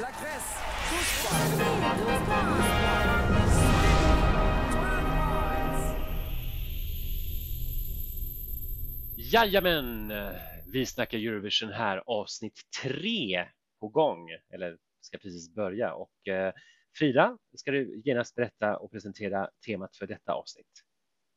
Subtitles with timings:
[0.00, 0.58] La Grèce.
[9.16, 10.12] Jajamän!
[10.66, 13.48] Vi snackar Eurovision här, avsnitt tre
[13.80, 15.94] på gång, eller ska precis börja.
[15.94, 16.52] Och eh,
[16.98, 20.84] Frida, ska du genast berätta och presentera temat för detta avsnitt?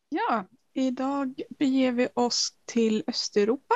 [0.09, 3.75] Ja, idag beger vi oss till Östeuropa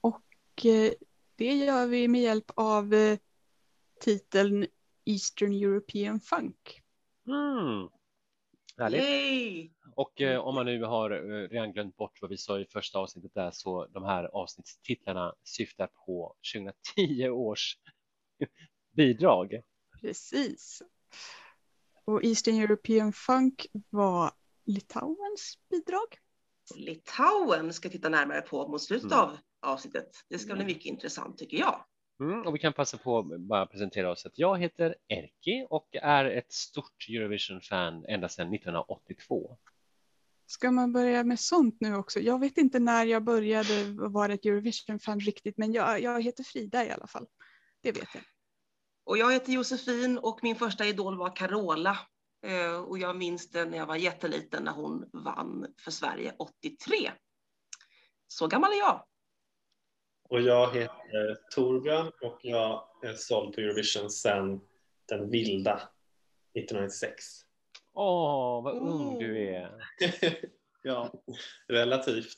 [0.00, 0.92] och eh,
[1.36, 3.18] det gör vi med hjälp av eh,
[4.04, 4.66] titeln
[5.04, 6.80] Eastern European Funk.
[7.26, 7.88] Mm.
[8.78, 9.02] Härligt.
[9.02, 9.70] Yay!
[9.96, 12.98] Och eh, om man nu har eh, redan glömt bort vad vi sa i första
[12.98, 17.78] avsnittet där så de här avsnittstitlarna syftar på 2010 års
[18.96, 19.60] bidrag.
[20.00, 20.82] Precis.
[22.04, 24.30] Och Eastern European Funk var
[24.66, 26.18] Litauens bidrag.
[26.74, 29.18] Litauen ska titta närmare på mot slutet Mm.
[29.18, 30.24] av avsnittet.
[30.28, 31.84] Det ska bli mycket intressant tycker jag.
[32.20, 35.96] Mm, och vi kan passa på att bara presentera oss att jag heter Erki och
[36.02, 39.58] är ett stort Eurovision-fan ända sedan 1982.
[40.46, 42.20] Ska man börja med sånt nu också?
[42.20, 46.86] Jag vet inte när jag började vara ett Eurovision-fan riktigt, men jag, jag heter Frida
[46.86, 47.26] i alla fall.
[47.82, 48.22] Det vet jag.
[49.04, 51.98] Och jag heter Josefin och min första idol var Carola.
[52.46, 57.12] Eh, Och jag minns det när jag var jätteliten när hon vann för Sverige 83.
[58.26, 59.04] Så gammal är jag.
[60.28, 64.60] Och jag heter Torbjörn och jag är såld på Eurovision sedan
[65.08, 65.74] den vilda
[66.54, 67.24] 1996.
[67.92, 69.74] Åh, vad ung du är.
[70.82, 71.12] ja,
[71.68, 72.36] relativt.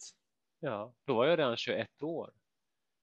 [0.60, 2.30] Ja, då var jag redan 21 år.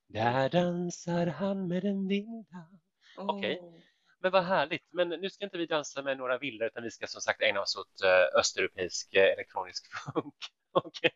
[0.08, 2.70] Där dansar han med den vilda.
[3.18, 3.60] Okej.
[3.62, 3.80] Åh.
[4.20, 4.88] Men vad härligt.
[4.92, 7.62] Men nu ska inte vi dansa med några vildar utan vi ska som sagt ägna
[7.62, 10.36] oss åt eh, östeuropeisk eh, elektronisk funk.
[10.84, 11.12] Okej.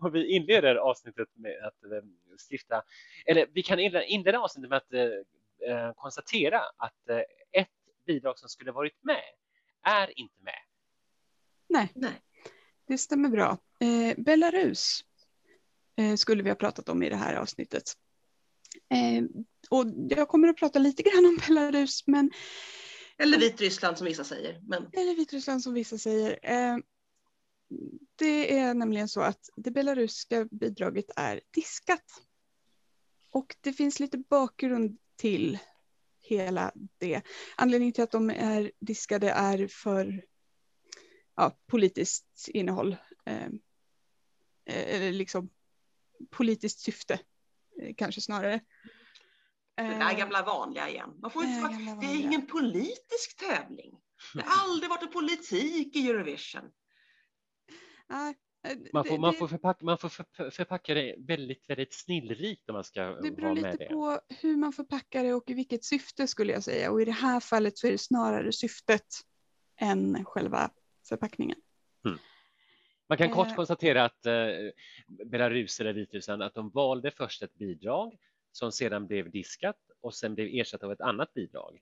[0.00, 2.02] Och vi inleder avsnittet med att eh,
[2.50, 2.82] stifta,
[3.26, 7.08] eller vi kan inleda, avsnittet med att eh, eh, konstatera att
[7.52, 7.68] ett
[8.06, 9.22] bidrag som skulle varit med
[9.82, 10.60] är inte med.
[11.68, 12.20] Nej, Nej.
[12.88, 13.58] det stämmer bra.
[13.80, 15.00] Eh, Belarus
[15.96, 17.82] eh, skulle vi ha pratat om i det här avsnittet.
[18.90, 19.24] Eh,
[19.70, 22.30] och jag kommer att prata lite grann om Belarus, men
[23.18, 24.60] Eller Vitryssland som vissa säger.
[24.62, 26.38] Men eller Vitryssland som vissa säger.
[27.70, 27.76] Eh,
[28.16, 32.22] det är nämligen så att det belarusiska bidraget är diskat.
[33.30, 35.58] Och det finns lite bakgrund till
[36.20, 37.22] hela det.
[37.56, 40.24] Anledningen till att de är diskade är för
[41.36, 42.96] ja, politiskt innehåll.
[43.26, 43.50] Eh,
[44.66, 45.50] eller liksom
[46.30, 47.20] politiskt syfte,
[47.82, 48.60] eh, kanske snarare.
[49.76, 51.10] det där gamla vanliga igen.
[51.22, 53.98] Man får inte Eh, det är ingen politisk tävling.
[54.34, 56.64] Det har aldrig varit en politik i Eurovision.
[58.08, 58.34] Nej,
[58.68, 62.68] eh, Man får, det- man får, förpacka, man får för- förpacka det väldigt, väldigt snillrikt
[62.68, 63.90] om man ska Det beror vara med lite det.
[63.90, 66.90] på hur man förpackar det och i vilket syfte skulle jag säga.
[66.92, 69.06] Och i det här fallet så är det snarare syftet
[69.80, 70.70] än själva
[71.08, 71.58] förpackningen.
[73.08, 73.54] Man kan kort Eh.
[73.54, 74.34] konstatera att eh,
[75.06, 78.16] Belarus eller Vitryssland att de valde först ett bidrag
[78.52, 81.80] som sedan blev diskat och sen blev ersatt av ett annat bidrag.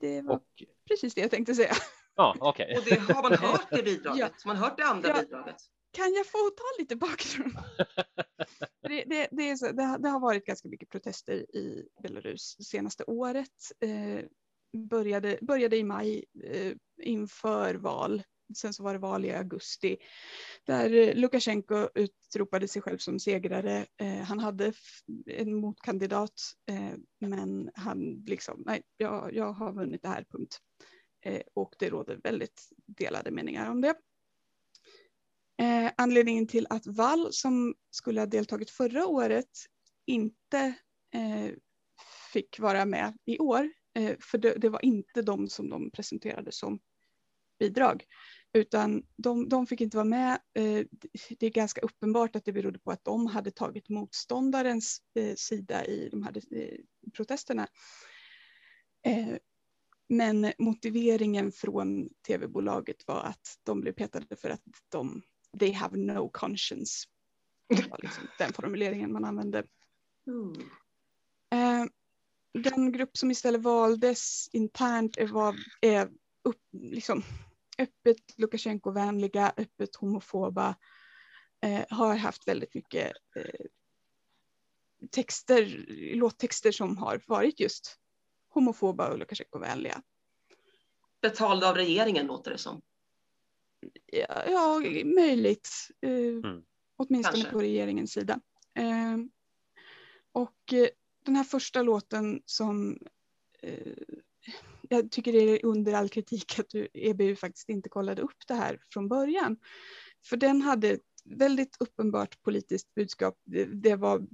[0.00, 1.72] Det var Och precis det jag tänkte säga.
[2.16, 2.76] Ja, okej.
[2.78, 4.18] Och det har man hört det bidraget.
[4.18, 4.30] Ja.
[4.46, 5.20] Man har hört det andra Ja.
[5.22, 5.56] bidraget.
[5.92, 7.52] Kan jag få ta lite bakgrund?
[8.88, 12.56] det, det, det, är så, det, har, det har varit ganska mycket protester i Belarus
[12.70, 13.50] senaste året.
[13.80, 14.24] Eh,
[14.90, 18.22] började, började i maj eh, inför val.
[18.56, 19.96] Sen så var det val i augusti
[20.66, 23.86] där Lukasjenko utropade sig själv som segrare.
[24.00, 24.72] Eh, han hade
[25.26, 26.32] en motkandidat
[26.70, 30.58] eh, men han liksom, nej, jag, jag har vunnit det här, punkt.
[31.24, 33.94] Eh, och det råder väldigt delade meningar om det.
[35.58, 39.50] Eh, anledningen till att Wall som skulle ha deltagit förra året
[40.06, 40.74] inte
[41.14, 41.50] eh,
[42.32, 46.52] fick vara med i år, eh, för det, det var inte de som de presenterade
[46.52, 46.80] som
[47.58, 48.04] bidrag,
[48.52, 50.32] utan de, de fick inte vara med.
[50.54, 50.86] Eh,
[51.38, 55.84] det är ganska uppenbart att det berodde på att de hade tagit motståndarens eh, sida
[55.86, 56.42] i de här
[57.12, 57.68] protesterna.
[60.08, 65.22] Men motiveringen från tv-bolaget var att de blev petade för att de
[65.58, 67.08] they have no conscience.
[67.68, 69.64] Det var liksom den formuleringen man använde.
[70.26, 70.70] Mm.
[71.50, 71.86] Eh,
[72.62, 76.10] den grupp som istället valdes internt var, är
[76.42, 77.22] upp, liksom,
[77.78, 80.76] öppet Lukasjenko-vänliga, öppet homofoba,
[81.60, 83.66] eh, har haft väldigt mycket eh,
[85.10, 85.84] texter,
[86.16, 87.98] låttexter som har varit just
[88.54, 90.02] homofoba och Lukasjenko-vänliga.
[91.22, 92.82] Betald av regeringen låter det som.
[94.06, 95.68] Ja, ja möjligt.
[96.00, 96.62] Eh, Mm.
[96.96, 97.52] Åtminstone Kanske.
[97.52, 98.40] på regeringens sida.
[98.78, 99.16] Eh,
[100.32, 100.88] och eh,
[101.24, 102.98] den här första låten som
[103.62, 103.92] eh,
[104.88, 108.54] jag tycker det är under all kritik att du, EBU faktiskt inte kollade upp det
[108.54, 109.56] här från början.
[110.26, 113.38] För den hade ett väldigt uppenbart politiskt budskap.
[113.44, 114.26] Det, det var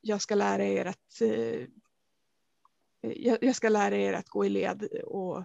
[0.00, 1.66] jag ska lära er att eh,
[3.16, 5.44] jag, jag ska lära er att gå i led och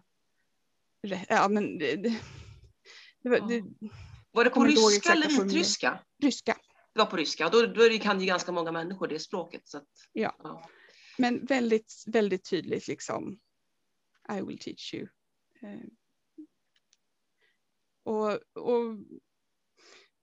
[1.30, 2.22] ja men det, det,
[3.22, 3.64] det, var- det,
[4.32, 6.00] Var det på ryska eller vitryska?
[6.24, 6.58] ryska.
[6.94, 7.50] Det var på ryska.
[7.50, 9.68] Då, då kan ju ganska många människor det språket.
[9.68, 10.36] Så att, Ja.
[10.44, 10.70] ja.
[11.18, 13.40] Men väldigt, väldigt tydligt liksom.
[14.38, 15.08] I will teach you.
[15.62, 15.80] Eh,
[18.04, 18.98] och, och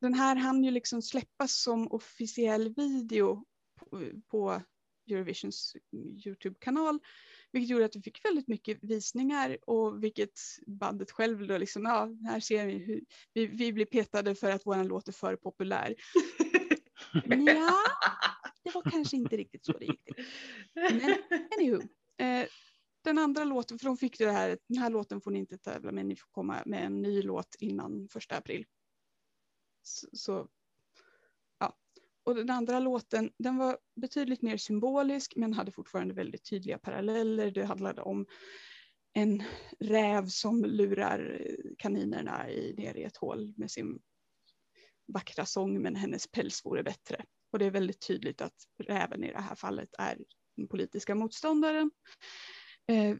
[0.00, 3.44] den här hann ju liksom släppas som officiell video
[3.76, 4.62] på, på
[5.10, 5.76] Eurovisions
[6.26, 6.98] Youtube-kanal.
[7.52, 12.08] Vilket gjorde att vi fick väldigt mycket visningar och vilket bandet själv då liksom, ja,
[12.28, 15.94] här ser vi hur vi, vi blir petade för att våran låt är för populär.
[17.24, 17.78] Ja,
[18.64, 20.24] det var kanske inte riktigt så det gick till.
[20.74, 21.14] Men
[21.58, 21.82] anywho.
[22.18, 22.46] Eh,
[23.04, 25.58] den andra låten, för de fick ju det här, den här låten får ni inte
[25.58, 28.66] tävla med, ni får komma med en ny låt innan första april.
[29.82, 30.48] Så, så.
[32.28, 37.50] Och den andra låten, den var betydligt mer symbolisk men hade fortfarande väldigt tydliga paralleller.
[37.50, 38.26] Det handlade om
[39.12, 39.42] en
[39.80, 43.98] räv som lurar eh, kaninerna i, ner i ett hål med sin
[45.06, 47.24] vackra sång men hennes päls vore bättre.
[47.52, 50.18] Och det är väldigt tydligt att räven i det här fallet är
[50.56, 51.90] den politiska motståndaren.
[52.88, 53.16] Eh,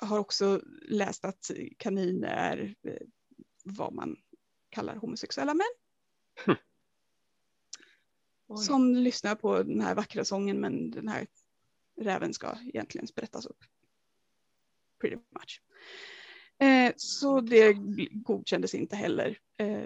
[0.00, 3.06] jag har också läst att kaniner är eh,
[3.64, 4.16] vad man
[4.70, 5.74] kallar homosexuella män.
[6.44, 6.56] Hm.
[8.48, 8.64] Oj.
[8.64, 11.26] Som lyssnar på den här vackra sången men den här
[12.00, 13.64] räven ska egentligen sprättas upp.
[15.00, 15.62] Pretty much.
[16.58, 17.72] Eh, så det
[18.10, 19.38] godkändes inte heller.
[19.56, 19.84] Eh,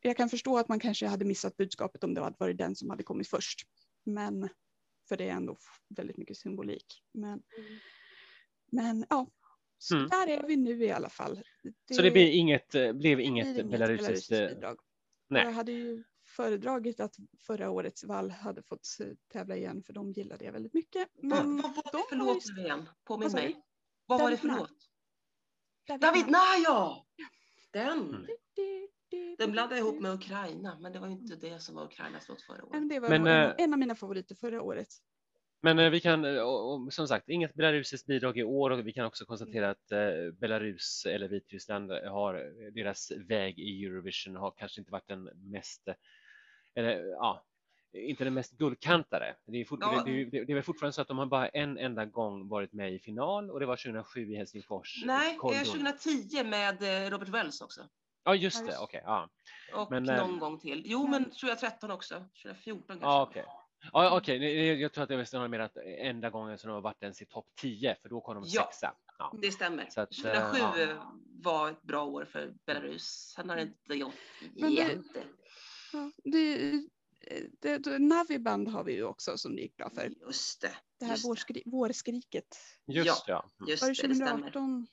[0.00, 2.90] jag kan förstå att man kanske hade missat budskapet om det hade varit den som
[2.90, 3.62] hade kommit först.
[4.04, 4.48] Men
[5.08, 5.56] för det är ändå
[5.88, 7.02] väldigt mycket symbolik.
[7.12, 7.42] Men,
[8.72, 9.26] men ja,
[9.78, 10.08] så Mm.
[10.08, 11.42] där är vi nu i alla fall.
[11.90, 14.32] Så det blir inget, eh, blev blir inget belarusiskt...
[14.32, 14.78] eh, bidrag.
[15.28, 15.44] nej.
[15.44, 16.04] Jag hade ju
[16.42, 18.86] föredragit att förra årets vall hade fått
[19.32, 21.08] tävla igen för de gillade jag väldigt mycket.
[21.14, 22.88] Vad, Men vad var det de för låt nu igen?
[23.04, 23.62] Påminn Vad mig.
[24.06, 26.00] Vad var det David för låt?
[26.00, 26.96] David Naja!
[27.72, 27.98] Den.
[28.14, 28.26] Mm.
[29.38, 32.28] Den blandade jag ihop med Ukraina, men det var ju inte det som var Ukrainas
[32.28, 32.72] låt förra året.
[32.72, 34.88] Men det var Men, en, eh, av- en av mina favoriter förra året.
[35.60, 36.42] Men eh, vi kan, eh,
[36.90, 41.06] som sagt, inget belarusiskt bidrag i år och vi kan också konstatera att eh, Belarus
[41.06, 42.34] eller Vitryssland har
[42.70, 45.94] deras väg i Eurovision har kanske inte varit den mest, eh,
[46.78, 47.44] eller ja,
[47.92, 49.36] inte den mest guldkantade.
[49.46, 50.02] Det är, fort, Ja.
[50.06, 52.72] det, det, det är väl fortfarande så att de har bara en enda gång varit
[52.72, 55.02] med i final och det var 2007 i Helsingfors.
[55.06, 55.60] Nej, Koldun.
[55.60, 57.80] eh, 2010 med eh, Robert Wells också.
[58.24, 59.02] Ja, just Ja, det, okej.
[59.04, 59.28] ja.
[59.74, 60.82] Och Men, någon gång till.
[60.86, 62.14] Jo, men 2013 också.
[62.42, 63.06] 2014 kanske.
[63.06, 63.44] Ja, okej.
[63.92, 64.38] Ja, okej.
[64.38, 67.22] Nej, Jag tror att det var mer att enda gången som de har varit ens
[67.22, 68.62] i topp 10, för då kom de Ja.
[68.62, 68.94] sexa.
[69.18, 69.34] Ja.
[69.42, 69.86] Det stämmer.
[69.90, 71.12] Så att, eh, 2007 ja.
[71.42, 73.02] var ett bra år för Belarus.
[73.36, 74.14] Sen har det inte gått
[74.70, 75.22] jätte...
[75.92, 76.72] Ja, det,
[77.60, 80.12] det, det, Naviband har vi ju också som det gick bra för.
[80.26, 80.76] Just det.
[80.98, 81.24] Det här det.
[81.24, 82.56] vårskri, vårskriket.
[82.86, 83.50] Just det, ja.
[83.60, 83.70] Mm.
[83.70, 84.32] Just Var det, det det stämmer.
[84.32, 84.86] 2018?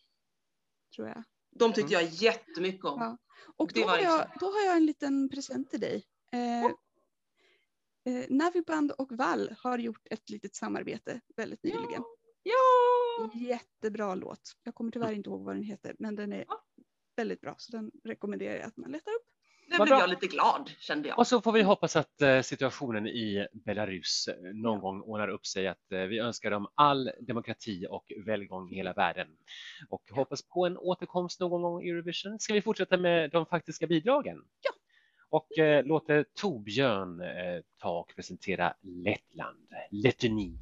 [0.95, 1.23] Tror jag.
[1.51, 2.99] De tyckte jag jättemycket om.
[3.01, 3.17] Ja.
[3.55, 6.05] Och då var har, jag, liksom- då har jag en liten present till dig.
[6.31, 12.03] Eh, eh, Naviband och Val har gjort ett litet samarbete väldigt nyligen.
[12.43, 13.31] Ja!
[13.33, 14.51] Jättebra låt.
[14.63, 16.63] Jag kommer tyvärr inte ihåg vad den heter, men den är Ja.
[17.15, 17.55] väldigt bra.
[17.57, 19.24] Så den rekommenderar jag att man letar upp.
[19.67, 21.19] Nu blev jag lite glad kände jag.
[21.19, 25.45] Och så får vi hoppas att eh, situationen i Belarus eh, någon gång ordnar upp
[25.45, 25.67] sig.
[25.67, 29.27] Att eh, vi önskar dem all demokrati och välgång i hela världen.
[29.89, 32.39] Och hoppas på en återkomst någon gång i Eurovision.
[32.39, 34.37] Ska vi fortsätta med de faktiska bidragen?
[34.61, 34.71] Ja.
[35.29, 40.57] Och eh, låter Torbjörn eh, ta och presentera Lettland, Lettoni.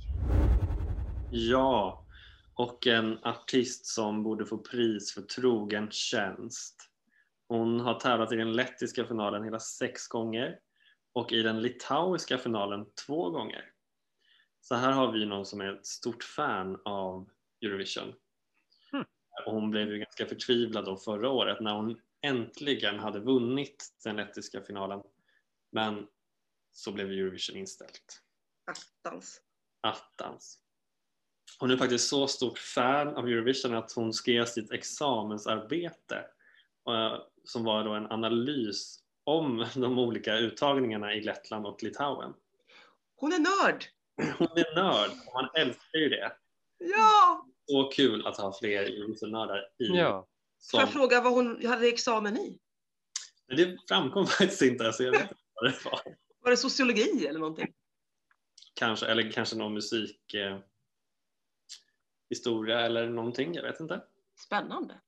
[1.31, 2.05] Ja,
[2.53, 6.89] och en artist som borde få pris för trogen tjänst.
[7.53, 10.59] Hon har tävlat i den lettiska finalen hela sex gånger
[11.13, 13.71] och i den litauiska finalen två gånger.
[14.61, 17.29] Så här har vi någon som är ett stort fan av
[17.61, 18.13] Eurovision.
[19.45, 24.15] Och hon blev ju ganska förtvivlad då förra året när hon äntligen hade vunnit den
[24.15, 25.01] lettiska finalen.
[25.71, 26.07] Men
[26.71, 28.21] så blev Eurovision inställt
[28.65, 29.41] Attans.
[29.81, 30.59] attans.
[31.59, 36.25] Hon är faktiskt så stort fan av Eurovision att hon skrev sitt examensarbete
[36.89, 42.33] eh, som var då en analys om de olika uttagningarna i Lettland och Litauen.
[43.15, 43.85] Hon är nörd!
[44.37, 46.31] Hon är nörd och man älskar ju det.
[46.77, 47.45] Ja!
[47.65, 49.85] Så kul att ha fler Eurovision-nördar i.
[49.85, 50.27] Ja.
[50.71, 52.59] Får jag Som, fråga vad hon hade examen i?
[53.47, 56.01] men det framkom faktiskt inte så jag vet inte vad det var.
[56.39, 57.73] Var det sociologi eller någonting?
[58.73, 60.59] kanske, eller kanske någon musik eh,
[62.29, 64.01] historia eller någonting, jag vet inte.
[64.45, 65.01] Spännande.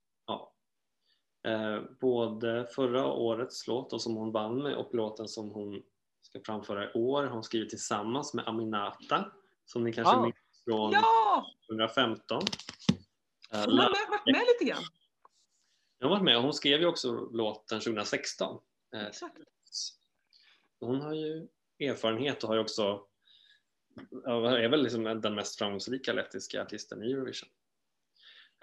[1.45, 1.51] Ja.
[1.75, 5.83] Eh, både förra årets låt då, som hon vann med och låten som hon
[6.21, 9.31] ska framföra i år har hon skrivit tillsammans med Aminata
[9.65, 10.21] som ni kanske Ah.
[10.21, 10.35] minns
[10.65, 12.41] från Ja, 2015.
[13.51, 14.83] Eh, hon har varit med lite grann.
[15.99, 18.59] Jag har varit med och hon skrev ju också låten 2016.
[18.95, 19.37] Eh, Exakt.
[20.79, 21.47] Hon har ju
[21.79, 23.01] erfarenhet och har ju också
[24.23, 27.49] ja, är väl liksom den mest framgångsrika lettiska artisten i Eurovision.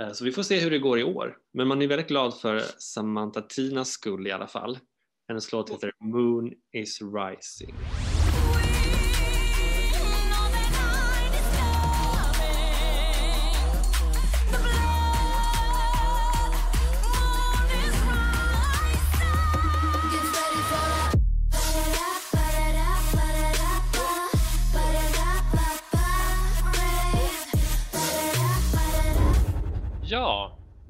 [0.03, 1.37] Eh, så vi får se hur det går i år.
[1.53, 4.79] Men man är väldigt glad för Samantha Tinas skull i alla fall.
[5.29, 7.75] Hennes låt heter Moon is rising.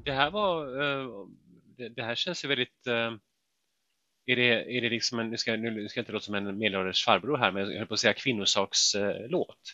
[0.03, 0.81] Det här var...
[0.81, 1.27] eh,
[1.95, 2.87] det, här känns ju väldigt...
[2.87, 3.11] eh,
[4.25, 6.57] är det, är det liksom en, nu ska, nu ska jag inte låta som en
[6.57, 9.73] medelålders farbror här, men jag höll på att säga kvinnosakslåt.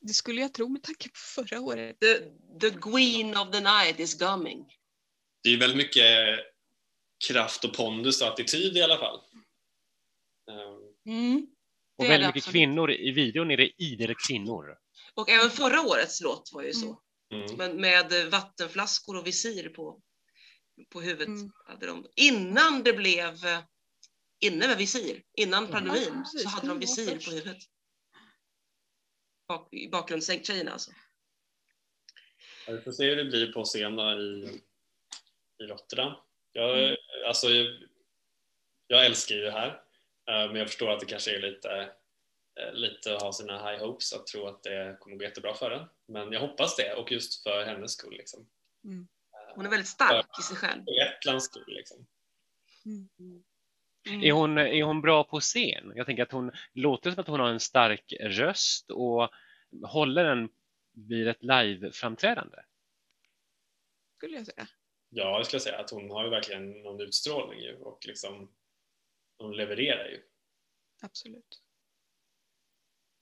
[0.00, 2.00] Det skulle jag tro med tanke på förra året.
[2.00, 2.18] The,
[2.60, 4.66] the queen of the night is coming.
[5.42, 6.38] Det är ju väldigt mycket
[7.28, 9.20] kraft och pondus och attityd i alla fall.
[11.06, 11.46] Mm.
[11.96, 12.52] Och Det är väldigt mycket absolut.
[12.52, 12.90] kvinnor.
[12.90, 14.76] I videon är det idel kvinnor.
[15.14, 16.86] Och även förra årets låt var ju så.
[16.86, 16.98] Mm.
[17.58, 20.02] Men med vattenflaskor och visir på,
[20.88, 21.28] på huvudet.
[21.28, 21.52] Mm.
[21.66, 23.60] Hade de, innan det blev eh,
[24.40, 26.42] inne med visir, innan pandemin, precis.
[26.42, 27.62] så hade de visir på huvudet.
[29.48, 30.90] Bak, I bakgrundstjejerna alltså.
[32.66, 34.60] Vi får se hur det blir på scen då i,
[35.58, 36.12] i Rotterdam.
[36.52, 36.96] Jag, Mm.
[37.26, 37.48] alltså,
[38.86, 39.68] jag älskar ju det här,
[40.28, 41.92] eh, men jag förstår att det kanske är lite,
[42.72, 45.88] lite att ha sina high hopes att tro att det kommer gå jättebra för den.
[46.06, 48.16] Men jag hoppas det och just för hennes skull.
[48.16, 48.46] Liksom.
[48.84, 49.08] Mm.
[49.54, 50.84] Hon är väldigt stark i sig själv.
[50.84, 51.64] För Estlands skull.
[51.66, 52.06] Liksom.
[52.84, 53.44] Mm.
[54.24, 55.92] Är hon, är hon bra på scen?
[55.94, 59.30] Jag tänker att hon låter som att hon har en stark röst och
[59.84, 60.48] håller den
[60.92, 62.56] vid ett live-framträdande.
[64.16, 64.68] Skulle jag säga.
[65.10, 68.54] Ja, jag skulle säga att hon har ju verkligen någon utstrålning ju, och liksom,
[69.38, 70.22] hon levererar ju.
[71.02, 71.63] Absolut.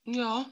[0.05, 0.45] Ja.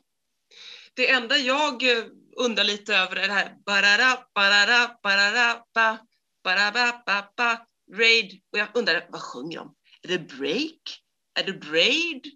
[0.95, 2.05] Det enda jag eh,
[2.37, 5.99] undrar lite över är det här barara, barara, barara, ba,
[6.45, 7.57] baraba, ba, ba,
[7.97, 8.41] raid.
[8.53, 9.75] Och jag undrar, vad sjunger de?
[10.03, 11.03] Är det break?
[11.35, 12.27] Är det braid?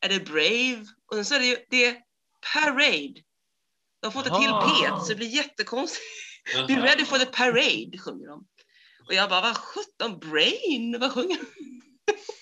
[0.00, 0.86] Är det brave?
[1.06, 1.96] Och sen så är det ju, det är
[2.54, 3.14] parade.
[4.00, 4.50] De har fått ett till.
[4.50, 6.04] P, så det blir jättekonstigt.
[6.68, 8.46] Be ready for the parade, sjunger de.
[9.06, 11.46] Och jag bara, vad sjutton, brain, vad sjunger de?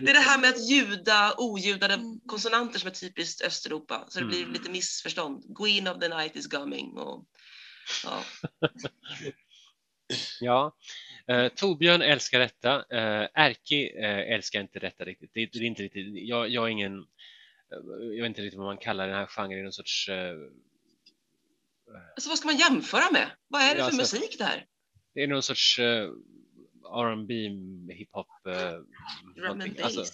[0.00, 2.20] Det är det här med att ljuda oljudade Mm.
[2.26, 4.52] konsonanter som är typiskt Östeuropa, så det blir Mm.
[4.52, 5.56] lite missförstånd.
[5.56, 6.92] Queen of the night is coming.
[6.98, 7.24] Och,
[8.04, 8.24] ja.
[10.40, 10.76] Ja.
[11.28, 12.74] Eh, Torbjörn älskar detta.
[12.90, 15.30] Eh, Erki eh, älskar inte detta riktigt.
[15.34, 16.06] Det, det är inte riktigt.
[16.28, 16.98] Jag, jag är ingen...
[16.98, 19.62] eh, Jag vet inte riktigt vad man kallar den här genren.
[19.62, 20.08] Någon sorts...
[20.08, 20.34] Eh,
[22.16, 23.30] Alltså, vad ska man jämföra med?
[23.48, 24.66] Vad är det Ja, för alltså- musik det här?
[25.14, 26.08] det är någon sorts eh,
[27.00, 27.34] R&B
[27.94, 28.26] hiphop.
[28.46, 29.84] Eh.
[29.84, 30.04] Alltså,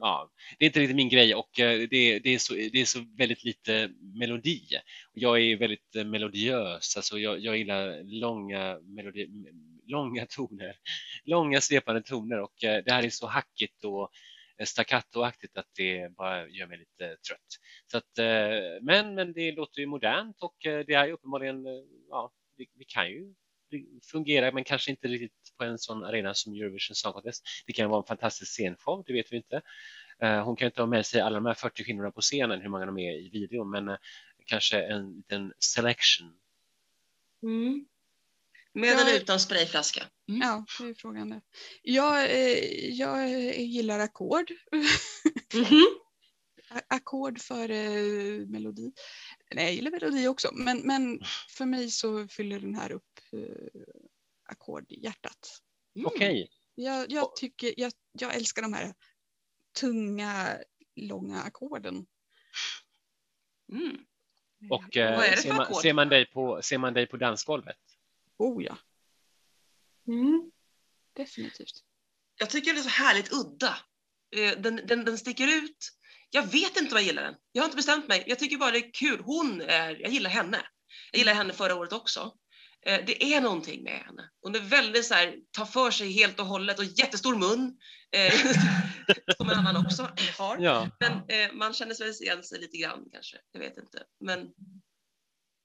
[0.00, 2.84] ja, det är inte riktigt min grej och eh, det, det, är så, det är
[2.84, 4.62] så väldigt lite melodi.
[5.12, 9.28] Jag är väldigt eh, melodiös, alltså jag, jag gillar långa, melodi,
[9.86, 10.76] långa toner,
[11.24, 14.10] långa svepande toner och det här är så hackigt och
[14.64, 17.58] staccatoaktigt att det bara gör mig lite trött.
[17.86, 18.10] Så att,
[18.82, 21.64] men, men det låter ju modernt och det är ju uppenbarligen,
[22.10, 23.34] ja, vi, vi kan ju
[24.12, 27.42] fungera men kanske inte riktigt på en sån arena som Eurovision Song Contest.
[27.66, 29.60] Det kan vara en fantastisk scenshow, det vet vi inte.
[30.22, 32.68] Eh, Hon kan inte ha med sig alla de här 40 kvinnorna på scenen, hur
[32.68, 33.96] många de är i videon, men eh,
[34.46, 36.32] kanske en liten selection.
[37.42, 37.86] Mm.
[38.72, 39.00] Med Ja.
[39.00, 40.04] eller utan sprayflaska?
[40.28, 40.40] Mm.
[40.40, 41.40] Ja, det är frågan det.
[41.82, 44.50] Jag, eh, jag gillar ackord.
[45.54, 45.86] Mhm.
[46.70, 48.92] A- Ackord för eh, melodi.
[49.54, 53.07] Nej, jag gillar melodi också, men, men för mig så fyller den här upp
[54.44, 55.62] ackord i hjärtat.
[55.96, 56.06] Mm.
[56.06, 58.94] Okej, Jag, jag, tycker, jag, jag älskar de här
[59.80, 60.58] tunga,
[60.96, 62.06] långa ackorden.
[63.72, 63.96] Mm.
[64.70, 67.76] och eh, ser, man, ser, man dig på, ser man dig på dansgolvet?
[68.36, 68.78] Oh ja,
[70.06, 70.50] Mm.
[71.12, 71.84] definitivt.
[72.36, 73.76] Jag tycker det är så härligt udda.
[74.36, 75.92] Eh, Den, den, den sticker ut.
[76.30, 77.34] Jag vet inte vad jag gillar den.
[77.52, 78.24] Jag har inte bestämt mig.
[78.26, 79.20] Jag tycker bara det är kul.
[79.24, 80.66] Hon är, jag gillar henne.
[81.12, 82.36] Jag gillar henne förra året också.
[82.88, 84.30] Eh, Det är någonting med henne.
[84.42, 87.78] Hon är väldigt så här, tar för sig helt och hållet och jättestor mun.
[88.10, 88.32] Eh,
[89.36, 90.58] som en annan också har.
[90.58, 93.36] Ja, Men eh, man känner sig igen sig lite grann kanske.
[93.52, 94.02] Jag vet inte.
[94.20, 94.52] Men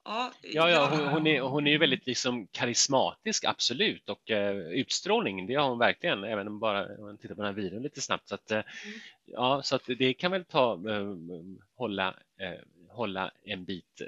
[0.06, 4.58] ja, ja, ja hon, hon, är, hon är ju väldigt liksom karismatisk, absolut, och eh,
[4.58, 7.84] utstrålning, det har hon verkligen, även om bara om man tittar på den här videon
[7.84, 8.28] lite snabbt.
[8.28, 8.62] Så att, eh,
[9.26, 11.16] ja, så att det kan väl ta, eh,
[11.76, 12.16] hålla,
[12.90, 14.02] hålla en bit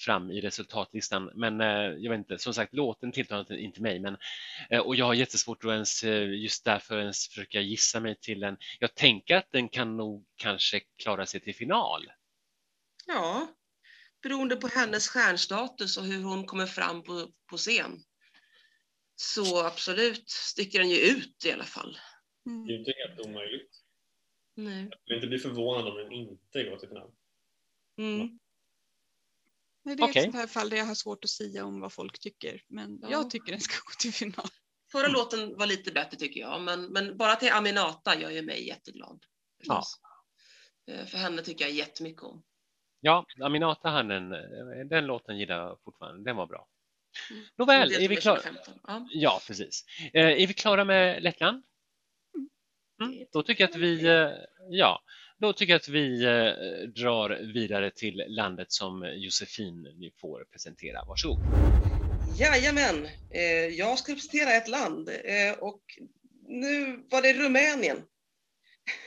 [0.00, 1.30] fram i resultatlistan.
[1.34, 4.00] Men eh, jag vet inte, som sagt, låten tilltalar inte, inte mig.
[4.00, 4.16] Men,
[4.70, 8.40] eh, och jag har jättesvårt att ens, eh, just därför ens försöka gissa mig till
[8.40, 8.56] den.
[8.78, 12.06] Jag tänker att den kan nog kanske klara sig till final.
[13.06, 13.48] Ja,
[14.22, 18.04] beroende på hennes stjärnstatus och hur hon kommer fram på, på scen.
[19.16, 21.98] Så absolut sticker den ju ut i alla fall.
[22.44, 22.68] Det är Mm.
[22.68, 23.70] ju inte helt omöjligt.
[24.54, 24.88] Nej.
[24.90, 27.10] Jag skulle inte bli förvånad om den inte går till final.
[27.98, 28.38] Mm.
[29.88, 30.18] Nej, Det är Okej.
[30.18, 32.62] ett sånt här fall där jag har svårt att säga om vad folk tycker.
[32.68, 33.08] Men Ja.
[33.10, 34.46] jag tycker den ska gå till final.
[34.92, 38.66] Förra låten var lite bättre tycker jag, men, men bara till Aminata gör ju mig
[38.66, 39.22] jätteglad.
[39.60, 40.00] förstås.
[40.90, 42.42] Eh, För henne tycker jag jättemycket om.
[43.00, 44.28] Ja, Aminata han den,
[44.88, 46.68] den låten gillar jag fortfarande, den var bra.
[47.30, 47.44] Mm.
[47.56, 48.40] Nåväl, är vi klara?
[48.40, 48.74] 2015.
[48.86, 49.08] Ja.
[49.10, 49.84] Ja, precis.
[50.12, 51.62] Eh, är vi klara med Lettland?
[53.02, 54.30] Mm, då tycker jag att vi, eh,
[54.70, 55.02] ja,
[55.40, 61.04] då tycker jag att vi eh, drar vidare till landet som Josefin ni får presentera.
[61.04, 61.38] Varsågod.
[62.38, 65.80] Jajamän, eh, jag ska representera ett land eh, och
[66.48, 68.02] nu var det Rumänien.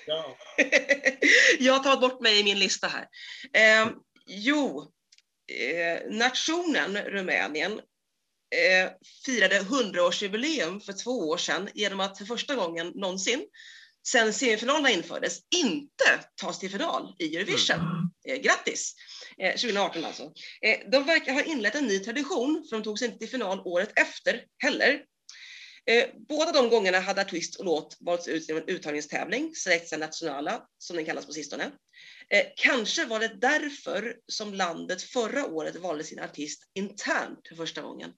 [0.08, 0.38] Ja.
[1.60, 3.08] jag har tagit bort mig i min lista här.
[4.26, 4.92] Jo,
[6.10, 7.82] nationen Rumänien
[9.26, 13.46] firade 100-årsjubileum för två år sedan genom att för första gången någonsin
[14.08, 17.80] sen semifinalerna infördes inte tas till final i Eurovision.
[18.28, 18.96] Eh, grattis!
[19.38, 20.24] Eh, 2018 alltså.
[20.62, 23.62] Eh, de verkar ha inlett en ny tradition, för de tog sig inte till final
[23.66, 25.04] året efter heller.
[25.86, 30.66] Eh, båda de gångerna hade artist och låt valts ut genom en uttagningstävling, Selecta Nationala,
[30.78, 31.72] som den kallas på sistone.
[32.30, 37.82] Eh, kanske var det därför som landet förra året valde sin artist internt för första
[37.82, 38.14] gången.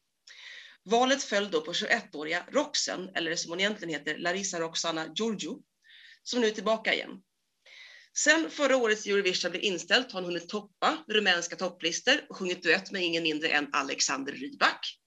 [0.85, 5.61] Valet föll då på 21-åriga Roxen, eller som hon egentligen heter, Larissa Roxana Giorgio,
[6.23, 7.21] som nu är tillbaka igen.
[8.17, 12.91] Sen förra årets Eurovision blev inställt har hon hunnit toppa rumänska topplistor och sjungit duett
[12.91, 14.99] med ingen mindre än Alexander Rybak.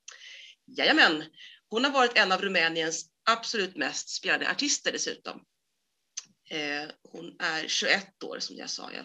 [0.66, 1.24] Jajamän,
[1.68, 5.40] hon har varit en av Rumäniens absolut mest spelade artister dessutom.
[6.50, 8.90] Eh, hon är 21 år som jag sa.
[8.92, 9.02] Ja.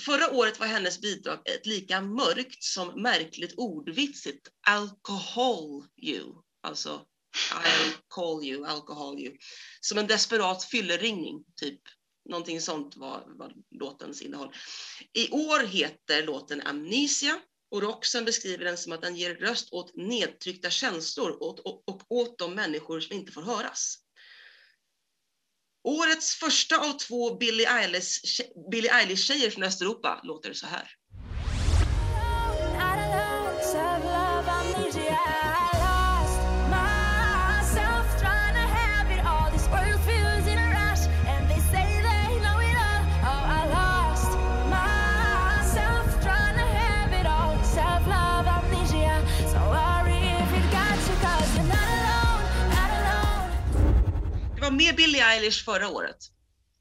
[0.00, 6.34] Förra året var hennes bidrag ett lika mörkt som märkligt ordvitsigt alcohol you.
[6.62, 7.06] Alltså
[7.52, 9.36] I'll call you, alcohol you.
[9.80, 11.80] Som en desperat fylleringning, typ.
[12.28, 14.54] Någonting sånt var, var låtens innehåll.
[15.12, 17.40] I år heter låten Amnesia
[17.70, 22.02] och Roxen beskriver den som att den ger röst åt nedtryckta känslor åt, och, och
[22.08, 23.98] åt de människor som inte får höras.
[25.84, 30.88] Årets första av två Billie Eilish- Billie Eilish-tjejer från Östeuropa låter så här.
[54.72, 56.16] Var mer Billie Eilish förra året.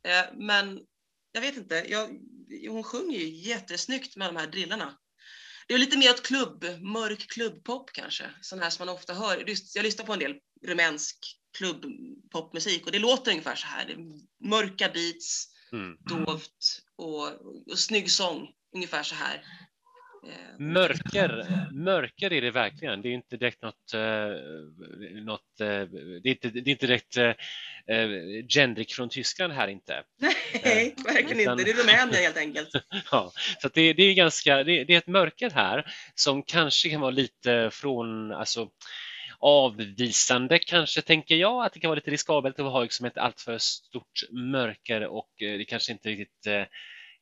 [0.07, 0.79] Eh, men
[1.31, 2.09] jag vet inte, jag,
[2.69, 4.97] hon sjunger ju jättesnyggt med de här drillarna.
[5.67, 9.37] Det är lite mer åt klubb, mörk klubbpop kanske, sån här som man ofta hör.
[9.75, 10.35] Jag lyssnar på en del
[10.67, 11.17] rumänsk
[11.57, 13.97] klubbpopmusik och det låter ungefär så här.
[14.43, 15.97] Mörka beats, Mm.
[15.99, 17.27] dovt och,
[17.71, 19.45] och snygg sång, ungefär så här.
[20.27, 23.01] Eh, Mörker, mörker är det verkligen.
[23.01, 24.01] Det är inte direkt något, eh,
[25.21, 25.67] något eh,
[26.23, 27.17] det, är inte, det är inte direkt
[28.49, 30.03] Gendrik från Tyskland här inte.
[30.63, 31.71] Nej, verkligen utan- inte.
[31.71, 32.69] Det är Rumänien helt enkelt.
[33.11, 33.31] Ja,
[33.61, 37.11] så det, det är ganska, det, det är ett mörker här som kanske kan vara
[37.11, 38.69] lite från, alltså
[39.39, 43.57] avvisande kanske tänker jag, att det kan vara lite riskabelt att ha liksom ett alltför
[43.57, 46.47] stort mörker och det kanske inte riktigt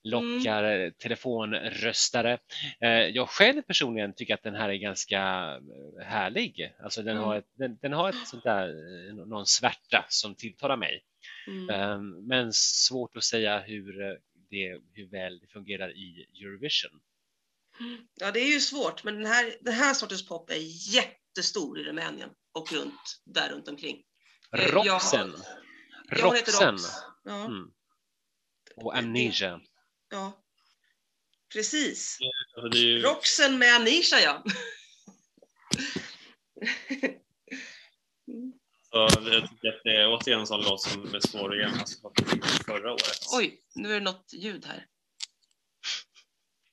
[0.03, 0.93] lockar mm.
[0.97, 2.37] telefonröstare.
[2.81, 5.19] Eh, Jag själv personligen tycker att den här är ganska
[5.99, 6.73] eh, härlig.
[6.83, 7.23] Alltså den, Mm.
[7.27, 8.67] har, ett, den, den har ett sånt där,
[9.25, 11.03] någon svärta som tilltalar mig.
[11.47, 11.69] Mm.
[11.69, 14.17] Eh, Men svårt att säga hur,
[14.49, 16.99] det, hur väl det fungerar i Eurovision.
[18.19, 21.83] Ja, det är ju svårt, men den här, den här sortens pop är jättestor i
[21.83, 24.03] Rumänien och runt, där runt omkring.
[24.51, 25.33] Jag Roxen,
[26.11, 26.83] Ja, hon heter Roxen Rox.
[27.23, 27.71] Ja, Mm.
[28.75, 29.61] och Amnesia.
[30.09, 30.43] Ja.
[31.53, 32.17] Precis.
[32.71, 34.43] Det är ju, Roxen med Anisha, ja.
[38.91, 42.11] Så, jag tycker att det är återigen en sån låt som är svår att jämföra
[42.35, 43.19] med förra året.
[43.33, 44.87] Oj, nu är det något ljud här.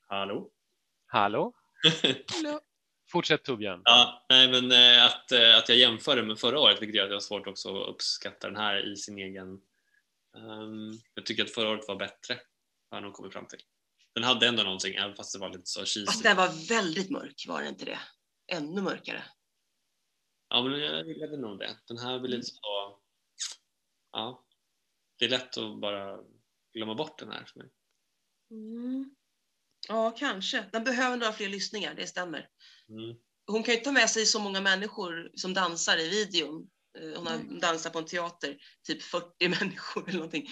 [0.07, 0.51] Hallå?
[1.07, 1.53] Hallå?
[2.33, 2.61] Hallå.
[3.13, 3.81] Fortsätt Torbjörn.
[3.85, 7.05] Ja, nej, men eh, att, eh, att jag jämför det med förra året vilket gör
[7.05, 9.61] att jag har svårt också att uppskatta den här i sin egen...
[10.37, 12.39] ehm, jag tycker att förra året var bättre,
[12.91, 13.61] har nog kommit fram till.
[14.15, 16.23] Den hade ändå någonting, även fast det var lite så Fast cheesy.
[16.23, 17.99] den var väldigt mörk, var det inte det?
[18.53, 19.25] Ännu mörkare.
[20.49, 21.79] Ja, men jag gillade nog det.
[21.89, 22.99] Den här blir lite så...
[24.13, 24.47] Ja,
[25.19, 26.19] det är lätt att bara
[26.75, 27.71] glömma bort den här för mig.
[28.51, 29.15] Mm.
[29.89, 30.69] Ja, kanske.
[30.73, 32.49] Den behöver några fler lyssningar, det stämmer.
[32.89, 33.17] Mm.
[33.47, 36.71] Hon kan ju ta med sig så många människor som dansar i videon.
[36.99, 37.59] Eh, Hon har Mm.
[37.61, 40.49] dansat på en teater, typ 40 människor eller någonting,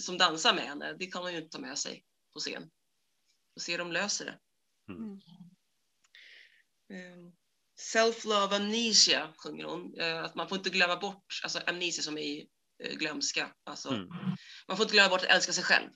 [0.00, 0.92] som dansar med henne.
[0.98, 2.70] Det kan man ju inte ta med sig på scen.
[3.56, 4.38] Och se de löser det.
[4.92, 5.20] Mm.
[6.92, 7.32] Eh,
[7.80, 9.98] Self-love amnesia sjunger hon.
[9.98, 12.46] Eh, Att man får inte glömma bort, alltså amnesia som är
[12.84, 13.54] eh, glömska.
[13.64, 14.08] Alltså, Mm.
[14.68, 15.90] Man får inte glömma bort att älska sig själv.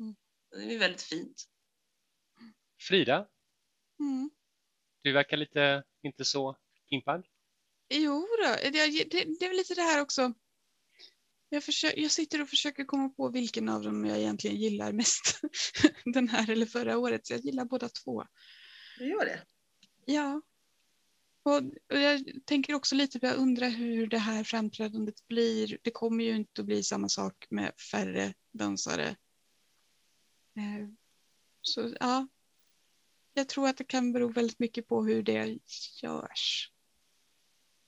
[0.00, 0.14] Mm.
[0.50, 1.44] Det är väldigt fint.
[2.88, 3.28] Frida,
[4.00, 4.30] Mm.
[5.02, 6.56] du verkar lite inte så
[6.90, 7.26] impad.
[7.88, 9.04] Jo då, det, det,
[9.38, 10.32] det är väl lite det här också.
[11.48, 15.40] Jag, försöker, jag sitter och försöker komma på vilken av dem jag egentligen gillar mest.
[16.04, 17.26] Den här eller förra året.
[17.26, 18.24] Så jag gillar båda två.
[18.98, 19.42] Det gör det.
[20.04, 20.42] Ja.
[21.42, 21.56] Och,
[21.92, 25.78] och jag tänker också lite på, jag undrar hur det här framträdandet blir.
[25.82, 29.08] Det kommer ju inte att bli samma sak med färre dansare.
[30.56, 30.88] Eh,
[31.62, 32.28] Så ja,
[33.34, 35.58] jag tror att det kan bero väldigt mycket på hur det
[36.02, 36.70] görs.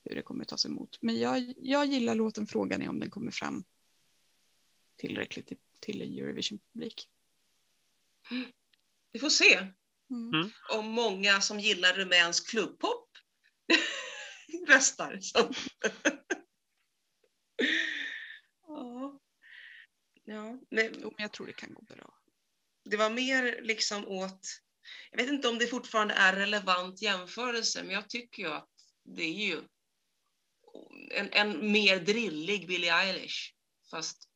[0.09, 0.97] Hur det kommer tas emot.
[1.01, 2.47] Men jag, jag gillar låten.
[2.47, 3.63] Frågan är om den kommer fram
[4.95, 7.09] tillräckligt till, till en Eurovision-publik.
[9.11, 9.67] Vi får se
[10.09, 10.33] Mm.
[10.33, 10.51] Mm.
[10.73, 13.09] om många som gillar rumänsk klubbpop
[14.67, 15.19] röstar.
[18.67, 19.19] Ja.
[20.23, 22.13] ja, men Jo, men jag tror det kan gå bra.
[22.83, 24.47] det var mer liksom åt,
[25.11, 28.69] jag vet inte om det fortfarande är relevant jämförelse, men jag tycker ju att
[29.03, 29.61] det är ju
[31.11, 33.53] en, en mer drillig Billie Eilish.
[33.91, 34.29] Fast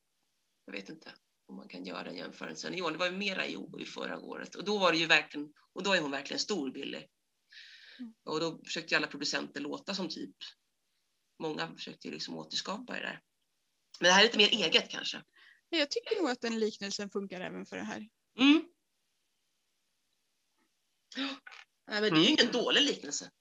[0.66, 1.14] jag vet inte
[1.46, 2.92] om man kan göra den jämförelsen i år.
[2.92, 5.84] Det var ju mera i, i förra året och då var det ju verkligen, och
[5.84, 7.08] då är hon verkligen stor Billie.
[8.00, 8.14] Mm.
[8.24, 10.36] Och då försökte alla producenter låta som typ,
[11.40, 13.22] många försökte ju liksom återskapa det där.
[14.00, 15.24] Men det här är lite mer eget kanske.
[15.70, 18.10] Jag tycker nog att den liknelsen funkar även för det här.
[18.40, 18.66] Mm.
[21.16, 21.36] Ja,
[21.88, 23.32] Nej, men det är ju ingen dålig liknelse.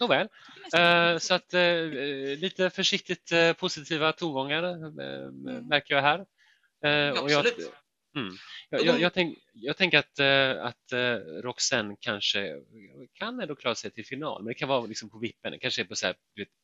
[0.00, 0.28] Nåväl,
[0.74, 5.30] eh, så att eh, eh, lite försiktigt eh, positiva tongångar eh,
[5.62, 6.20] märker jag här.
[7.22, 7.46] Och jag,
[8.16, 8.36] mm,
[8.70, 10.20] jag, jag, jag, tänk, jag tänker att,
[10.60, 10.92] att
[11.42, 12.54] Roxanne kanske
[13.14, 15.82] kan ändå klara sig till final, men det kan vara liksom på vippen, det kanske
[15.82, 16.16] är på så här,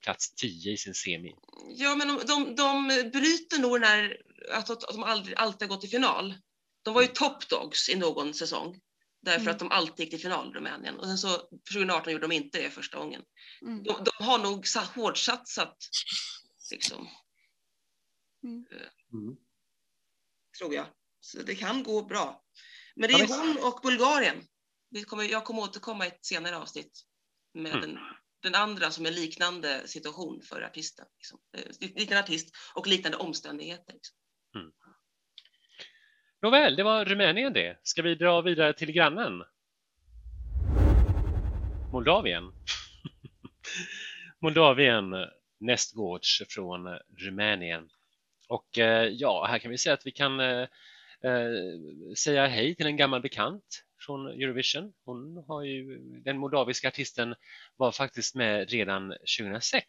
[0.05, 1.35] plats 10 i sin semi.
[1.77, 4.17] Ja, men de, de, de bryter nog den här
[4.51, 6.35] att, att de aldrig, alltid har gått till final.
[6.83, 8.81] De var ju top dogs i någon säsong.
[9.25, 9.53] Därför Mm.
[9.53, 10.99] att de alltid gick till final, Rumänien.
[10.99, 11.29] Och sen så
[11.73, 13.23] 2018 gjorde de inte det första gången.
[13.63, 13.83] Mm.
[13.83, 15.77] De, de har nog sa- hårdsatsat,
[16.73, 17.09] liksom,
[18.45, 18.65] Mm.
[20.59, 20.87] tror jag.
[21.21, 22.45] Så det kan gå bra.
[22.97, 24.47] Men det är hon och Bulgarien.
[24.91, 27.01] Vi kommer, jag kommer återkomma i ett senare avsnitt
[27.55, 27.81] med Mm.
[27.81, 27.99] den,
[28.43, 31.07] den andra som är liknande situation för artisten.
[31.19, 31.39] Liksom.
[31.57, 33.93] Eh, Liknande artist och liknande omständigheter.
[33.93, 34.17] Liksom.
[36.45, 37.77] Nåväl, det var Rumänien det.
[37.83, 39.43] Ska vi dra vidare till grannen?
[41.93, 42.53] Moldavien.
[44.41, 45.15] Moldavien,
[45.61, 47.89] nästgårds från Rumänien.
[48.49, 50.67] Och eh, ja, här kan vi säga att vi kan eh,
[51.23, 51.51] eh,
[52.17, 54.93] säga hej till en gammal bekant från Eurovision.
[55.05, 57.35] Hon har ju, den moldaviska artisten
[57.77, 59.89] var faktiskt med redan 2006.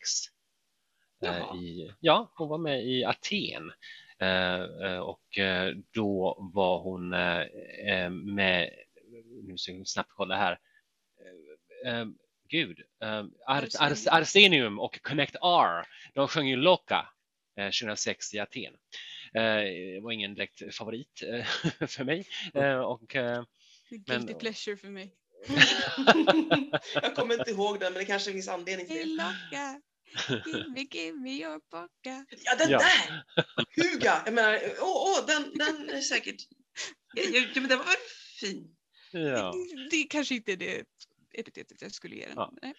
[1.23, 3.71] Eh, i, ja, hon var med i Aten
[5.01, 7.41] och eh, då var hon eh,
[7.87, 8.69] eh, med,
[9.43, 10.59] nu ska jag snabbt kolla här,
[11.85, 12.05] Eh, eh,
[12.49, 17.09] gud, eh, Ar Ars Arsenium och Connect R, de sjöng ju Loca
[17.59, 18.73] eh, 2006 i Aten.
[19.33, 19.41] Eh,
[19.93, 21.45] Det var ingen direkt favorit eh,
[21.87, 22.27] för mig.
[22.53, 23.43] Eh, Och, eh,
[23.89, 25.13] Guilty Men- pleasure för mig.
[26.93, 29.17] jag kommer inte ihåg den, men det kanske finns anledning till Hey
[29.51, 29.81] det.
[30.13, 32.25] Locka, give me, give me your pocka.
[32.45, 32.79] Ja, den Ja.
[32.79, 33.23] där!
[33.75, 34.21] Huga!
[34.25, 36.35] Jag menar, åh, åh, den, den är säkert...
[37.13, 37.95] Ja, ja, men den var väl
[38.39, 38.75] fin?
[39.11, 39.53] ja.
[39.91, 40.83] Det kanske inte är det
[41.33, 42.33] epitetet jag skulle ge den.
[42.35, 42.53] Ja.
[42.61, 42.73] Nej.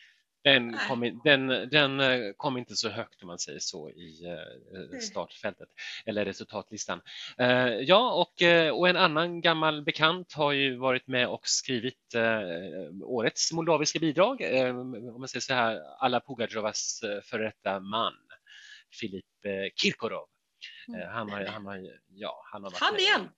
[0.47, 4.99] Den kom, den, den eh, kom inte så högt om man säger så i eh,
[4.99, 5.69] startfältet
[6.05, 7.01] eller resultatlistan.
[7.39, 8.43] Eh, ja, och,
[8.79, 12.15] och en annan gammal bekant har ju varit med och skrivit
[13.03, 14.43] årets moldaviska bidrag.
[14.71, 18.15] Om man säger så här, alla Pugajovas eh, före detta man,
[19.01, 19.25] Filip
[19.75, 20.29] Kirkorov.
[20.97, 23.29] Eh, han, har, han, har, ja, han har varit Han igen!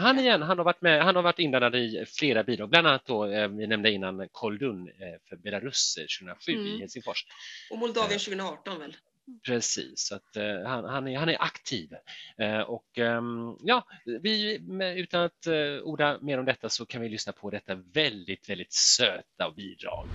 [0.00, 3.06] Han igen, han har varit med, han har varit inblandad i flera bidrag, bland annat
[3.06, 6.80] då, eh, vi nämnde innan Koldun eh, för Belarus eh, 2007 i Mm.
[6.80, 7.24] Helsingfors.
[7.70, 8.96] Och Moldavien 2018 väl?
[9.46, 11.90] Precis, så att, eh, han, han, är, han är aktiv.
[12.38, 14.60] Eh, och ehm, ja, vi,
[14.96, 18.72] utan att eh, orda mer om detta så kan vi lyssna på detta väldigt, väldigt
[18.72, 20.06] söta bidrag.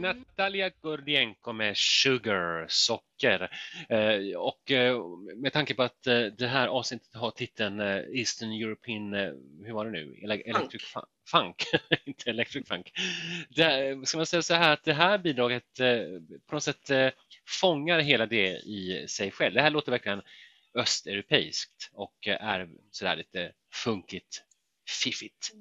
[0.00, 3.50] Natalia Gordienko med Sugar, socker.
[3.88, 4.98] Eh, och eh,
[5.36, 9.12] med tanke på att eh, det här avsnittet har titeln Eastern European,
[9.64, 11.64] hur var det nu, Ele- Electric Funk, funk.
[12.04, 12.92] inte Electric Funk.
[13.48, 15.78] Det, ska man säga så här att det här bidraget
[16.46, 17.14] på något sätt
[17.60, 19.54] fångar hela det i sig själv.
[19.54, 20.22] Det här låter verkligen
[20.74, 24.44] östeuropeiskt och är sådär lite funkigt,
[25.02, 25.52] fiffigt.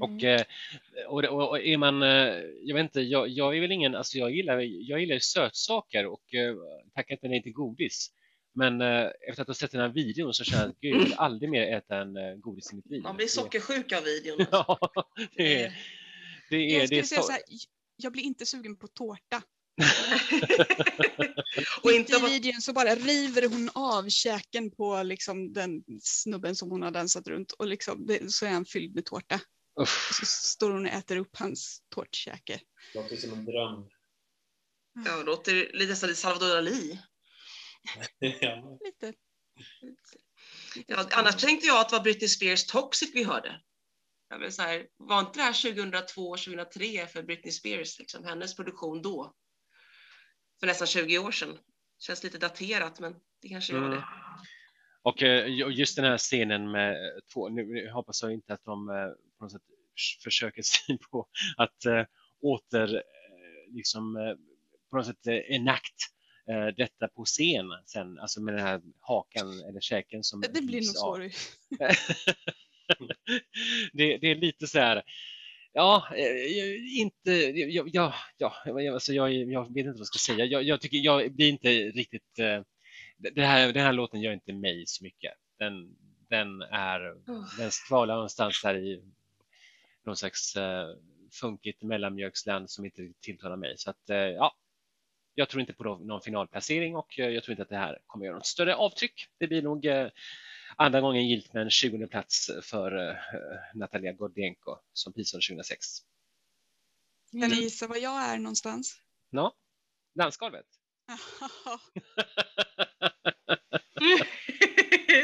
[0.00, 0.42] Och, eh,
[1.08, 4.18] och, och, och är man, eh, jag vet inte, jag, jag är väl ingen, alltså
[4.18, 6.54] jag gillar, jag gillar sötsaker och eh,
[6.94, 8.10] tackar inte nej till godis.
[8.56, 11.14] Men efter att ha sett den här videon så känner jag att gud, jag vill
[11.16, 13.02] aldrig mer äta en godis i mitt liv.
[13.02, 14.38] Man blir sockersjuk av videon.
[14.50, 14.78] Ja,
[15.36, 15.72] det är,
[16.50, 17.42] det är, Jag det skulle är säga så, så här,
[17.96, 19.42] jag blir inte sugen på tårta.
[21.82, 26.70] och inte i videon så bara river hon av käken på liksom den snubben som
[26.70, 29.40] hon har dansat runt och liksom, så är han fylld med tårta.
[29.80, 32.60] Uff, Och så står hon och äter upp hans tårtkäke.
[32.94, 33.88] Låter som en dröm.
[35.04, 36.98] Ja, det låter lite lite Salvador Dalí.
[38.40, 38.78] ja.
[38.84, 39.12] Lite.
[40.86, 43.60] Ja, annars tänkte jag att det var Britney Spears Toxic vi hörde.
[44.28, 48.56] Jag vill så här, var inte det här 2002, 2003 för Britney Spears, liksom, hennes
[48.56, 49.34] produktion då?
[50.60, 51.58] För nästan 20 år sedan.
[51.98, 53.90] Känns lite daterat, men det kanske gör Mm.
[53.90, 54.04] det.
[55.02, 58.54] Och eh, ju- just den här scenen med eh, två, nu nu hoppas jag inte
[58.54, 58.94] att de eh,
[59.38, 59.62] på något sätt
[60.24, 62.04] försöker sig på att eh,
[62.42, 63.02] åter, eh,
[63.74, 64.34] liksom eh,
[64.90, 66.10] på något sätt eh, enact
[66.76, 70.84] detta på scen sen, alltså med den här hakan eller käken som Det blir nog
[70.84, 71.18] svårt.
[73.92, 75.02] det, det är lite så här,
[75.72, 76.08] ja,
[76.98, 78.14] inte, ja, ja,
[78.64, 80.44] ja alltså jag, jag vet inte vad jag ska säga.
[80.44, 82.36] Jag, jag tycker, jag blir inte riktigt,
[83.34, 85.32] det här, den här låten gör inte mig så mycket.
[85.58, 85.96] Den,
[86.28, 87.00] den är,
[87.58, 89.02] den skvalar någonstans där i
[90.06, 90.88] någon slags eh,
[91.32, 93.74] funkigt mellanmjölksland som inte tilltalar mig.
[93.78, 94.56] Så att, eh, ja,
[95.34, 98.26] jag tror inte på någon finalplacering och eh, jag tror inte att det här kommer
[98.26, 99.28] göra något större avtryck.
[99.38, 100.08] Det blir nog eh,
[100.76, 103.16] andra gången gilt med en 20 plats för eh,
[103.74, 105.86] Natalia Gordienko som prisade 2006.
[107.40, 109.00] Kan ni gissa var jag är någonstans?
[109.30, 109.54] Ja,
[110.14, 110.66] dansgolvet.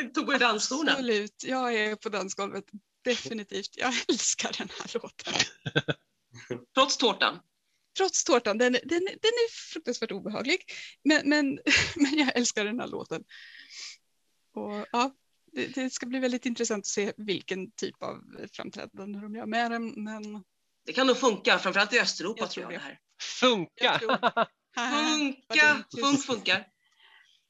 [0.14, 0.92] Tog på dansstolen.
[0.94, 2.64] Absolut, jag är på dansgolvet.
[3.04, 3.76] Definitivt.
[3.76, 5.34] Jag älskar den här låten.
[6.74, 7.38] Trots tårtan.
[7.96, 10.64] Trots tårtan, den, den, den är fruktansvärt obehaglig.
[11.04, 11.58] Men, men,
[11.96, 13.24] men jag älskar den här låten.
[14.54, 15.14] Och, ja,
[15.52, 18.20] det, det ska bli väldigt intressant att se vilken typ av
[18.52, 20.04] framträdande de gör med den.
[20.04, 20.22] Men
[20.86, 22.80] Det kan nog funka, framförallt i Östeuropa Jag tror jag.
[22.80, 22.98] Det här.
[23.40, 23.68] Funka!
[23.80, 26.56] Jag tror- Funka, funk funkar.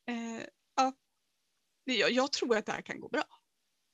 [0.08, 0.44] eh,
[1.94, 3.24] jag, jag tror att det här kan gå bra.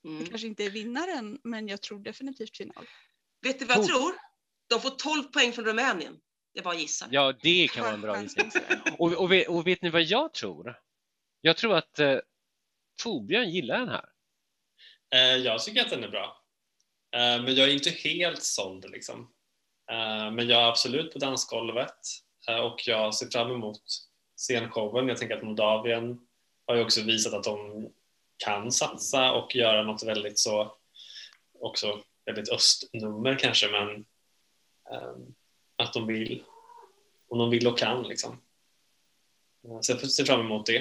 [0.02, 0.26] Det Mm.
[0.26, 2.86] kanske inte är vinnaren, men jag tror definitivt final.
[3.42, 3.94] Vet du vad jag Cool.
[3.94, 4.12] tror?
[4.68, 6.16] De får 12 poäng från Rumänien.
[6.54, 7.06] Det är bara att gissa.
[7.10, 8.50] Ja, det kan vara en bra gissning.
[8.98, 10.78] Och, och, vet, och vet ni vad jag tror?
[11.40, 12.18] Jag tror att eh,
[13.02, 14.08] Torbjörn gillar den här.
[15.14, 16.44] Eh, jag tycker att den är bra.
[17.16, 19.20] Eh, men jag är inte helt såld liksom.
[19.90, 21.98] Eh, men jag är absolut på dansgolvet
[22.48, 23.82] eh, och jag ser fram emot
[24.36, 25.08] scenshowen.
[25.08, 26.25] Jag tänker att Moldavien
[26.66, 27.88] har ju också visat att de
[28.36, 30.76] kan satsa och göra något väldigt så
[31.60, 34.04] också väldigt östnummer kanske men
[34.92, 35.14] eh,
[35.76, 36.42] att de vill
[37.28, 38.40] om de vill och kan liksom.
[39.64, 40.78] Eh, Så jag ser fram emot det.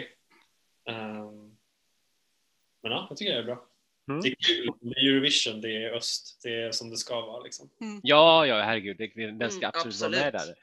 [0.89, 1.31] Eh,
[2.81, 3.65] Men ja, jag tycker det är bra.
[4.09, 4.21] Mm.
[4.21, 4.71] Det är kul.
[4.81, 7.43] Det är Eurovision, det är öst, det är som det ska vara.
[7.43, 7.69] Liksom.
[8.03, 10.55] Ja, ja, herregud, det, den ska Mm, absolut, vara med där.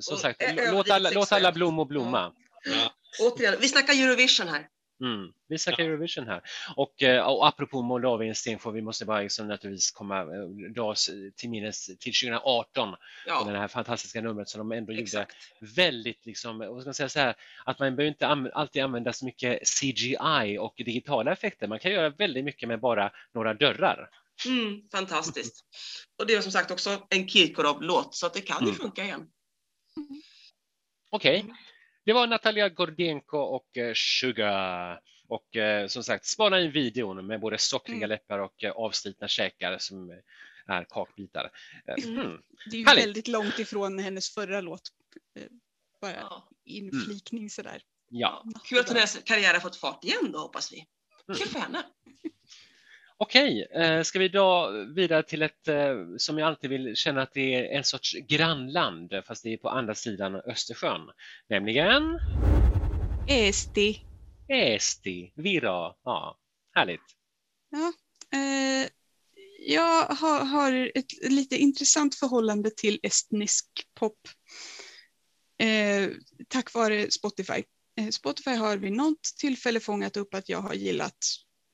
[0.00, 2.32] Som sagt, låt alla, låt alla blommor blomma.
[2.64, 2.92] Ja.
[3.20, 4.68] Återigen, vi snackar Eurovision här.
[5.00, 5.32] Mm.
[5.48, 6.42] Vi snackar Eurovision här.
[6.76, 11.10] Och, eh, och apropå Moldaviens sten vi måste bara liksom naturligtvis komma eh, dra oss
[11.36, 15.36] till minnes till 2018 och Ja, det här fantastiska numret som de ändå gjorde exakt.
[15.60, 19.12] väldigt liksom, vad ska man säga så här, att man behöver inte anv- alltid använda
[19.12, 21.66] så mycket CGI och digitala effekter.
[21.66, 24.10] Man kan göra väldigt mycket med bara några dörrar.
[24.46, 25.64] Mm, fantastiskt.
[26.18, 28.76] Och det är som sagt också en Kirkorov-låt så att det kan ju Mm.
[28.80, 29.26] funka igen.
[31.10, 31.56] Okej, Mm.
[32.08, 35.00] Det var Natalia Gordienko och eh, Sugar.
[35.26, 38.08] Och eh, som sagt, spana in videon med både sockriga Mm.
[38.08, 40.10] läppar och eh, avslitna käkar som
[40.66, 41.50] är kakbitar.
[41.86, 42.16] Mm.
[42.16, 42.42] hmm.
[42.70, 43.04] Det är ju Härligt.
[43.04, 44.80] väldigt långt ifrån hennes förra låt.
[46.00, 46.48] Bara Ja.
[46.64, 47.82] inflikning sådär.
[48.08, 50.86] Ja, Kul att hennes karriär har fått fart igen då hoppas vi.
[51.28, 51.38] Mm.
[51.38, 51.82] Kul för henne.
[53.18, 53.66] Okej.
[53.70, 57.54] Eh, ska vi dra vidare till ett eh, som jag alltid vill känna att det
[57.54, 61.10] är en sorts grannland, fast det är på andra sidan Östersjön,
[61.48, 62.18] nämligen
[63.28, 63.98] Eesti.
[64.48, 65.94] Eesti, Vira.
[66.04, 66.38] Ja,
[66.74, 67.00] härligt.
[68.32, 68.88] Eh,
[69.58, 74.18] jag har, har ett lite intressant förhållande till estnisk pop.
[75.58, 76.10] Eh,
[76.48, 77.64] tack vare Spotify.
[77.98, 81.18] Eh, Spotify har vid något tillfälle fångat upp att jag har gillat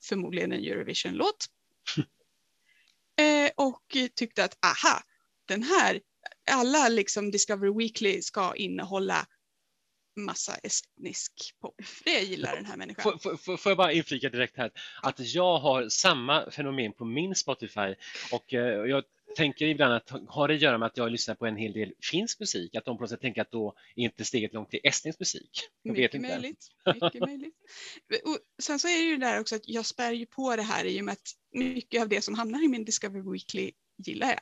[0.05, 1.47] förmodligen en Eurovision-låt.
[3.17, 3.83] eh, och
[4.15, 5.03] tyckte att aha,
[5.49, 6.01] den här,
[6.51, 9.27] alla liksom Discovery Weekly ska innehålla
[10.17, 11.75] massa estnisk pop.
[12.05, 13.19] Det gillar den här människan.
[13.19, 14.71] Får, får, får- jag bara inflika direkt här
[15.03, 17.95] att jag har samma fenomen på min Spotify
[18.33, 19.05] och eh, jag
[19.37, 21.93] tänker ibland att har det att göra med att jag lyssnar på en hel del
[22.11, 24.81] finsk musik, att de på något sätt tänker att då är inte steget långt till
[24.85, 25.51] estnisk musik.
[25.83, 26.29] Jag vet Mycket inte.
[26.29, 26.67] möjligt.
[27.03, 27.55] Mycket möjligt.
[28.25, 30.63] Och sen så är det ju det där också att jag spär ju på det
[30.63, 33.73] här i och med att mycket av det som hamnar i min Discovery Weekly
[34.07, 34.41] gillar jag.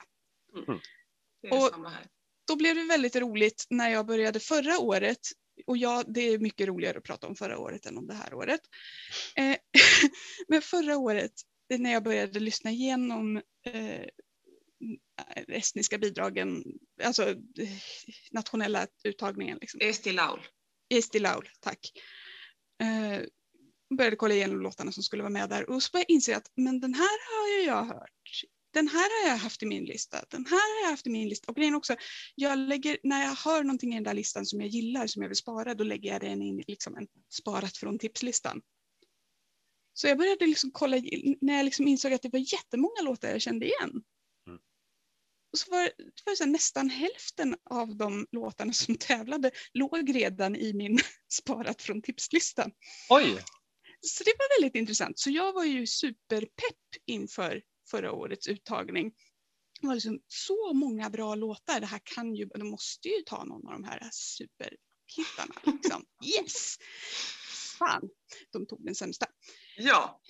[1.43, 2.07] Det är Och- samma här.
[2.49, 5.19] Då blev det väldigt roligt när jag började förra året
[5.67, 8.35] och ja, det är mycket roligare att prata om förra året än om det här
[8.35, 8.61] året.
[9.37, 9.57] Eh,
[10.49, 11.33] men förra året
[11.79, 14.05] när jag började lyssna igenom eh,
[15.49, 16.64] estniska bidragen,
[17.03, 17.68] alltså eh,
[18.31, 19.59] nationella uttagningen.
[19.61, 19.81] Liksom.
[19.81, 20.40] Eesti Laul.
[20.95, 21.92] Eesti Laul, tack.
[22.83, 23.27] Eh,
[23.97, 26.53] började kolla igenom låtarna som skulle vara med där och så började jag inse att
[26.57, 28.45] men den här har ju jag hört.
[28.73, 30.25] Den här har jag haft i min lista.
[30.31, 31.51] Den här har jag haft i min lista.
[31.51, 31.97] Och grejen också,
[32.35, 35.29] jag lägger, när jag hör någonting i den där listan som jag gillar, som jag
[35.29, 38.61] vill spara, då lägger jag den in i liksom en sparat från tipslistan.
[39.95, 40.97] Så jag började liksom kolla,
[41.40, 44.03] när jag liksom insåg att det var jättemånga låtar jag kände igen.
[45.53, 50.57] Och så var, det var så nästan hälften av de låtarna som tävlade låg redan
[50.57, 50.99] i min
[51.33, 52.71] sparat från tipslistan.
[53.09, 53.45] Oj!
[54.01, 55.19] Så det var väldigt intressant.
[55.19, 59.12] Så jag var ju superpepp inför förra årets uttagning.
[59.81, 61.81] Det var liksom så många bra låtar.
[61.81, 65.55] Det här kan ju, de måste ju ta någon av de här superhittarna.
[65.65, 66.05] Liksom.
[66.38, 66.77] Yes!
[67.79, 68.09] Fan,
[68.53, 69.27] de tog den sämsta.
[69.77, 70.21] Ja.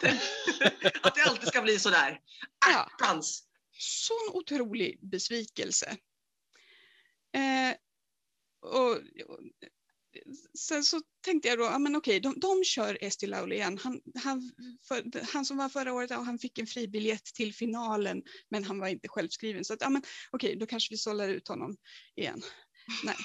[1.02, 2.20] Att det alltid ska bli sådär.
[2.66, 3.45] Attans
[3.78, 5.96] sån otrolig besvikelse.
[7.34, 7.76] Eh,
[8.62, 8.92] och,
[9.28, 9.40] och,
[10.58, 13.78] sen så tänkte jag då, ja men okej, de, de kör Esti Laul igen.
[13.78, 14.52] Han, han,
[14.88, 18.78] för, han som var förra året, ja, han fick en fribiljett till finalen, men han
[18.78, 19.64] var inte självskriven.
[19.64, 21.76] Så att, ja men okej, då kanske vi sållar ut honom
[22.16, 22.42] igen.
[23.04, 23.16] Nej,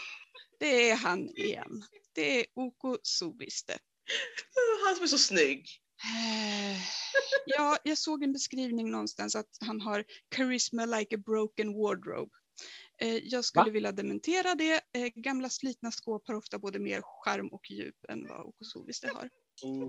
[0.59, 1.83] det är han igen.
[2.13, 3.77] Det är Oko Suviste.
[4.85, 5.69] Han som är så snygg.
[6.03, 6.77] Eh,
[7.45, 12.31] Ja, jag såg en beskrivning någonstans att han har charisma like a broken wardrobe.
[12.97, 13.71] Eh, Jag skulle Va?
[13.71, 14.73] vilja dementera det.
[14.93, 19.07] Eh, Gamla slitna skåp har ofta både mer charm och djup än vad Okosovis det
[19.07, 19.29] har.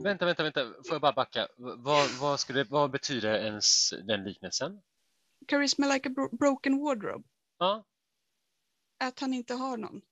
[0.03, 1.49] Vänta, vänta, vänta, får jag bara backa?
[1.57, 4.81] Vad, vad, skulle, vad betyder ens den liknelsen?
[5.51, 7.29] Charisma like a bro- broken wardrobe.
[7.59, 7.85] Ja.
[9.05, 10.03] Att han inte har någon.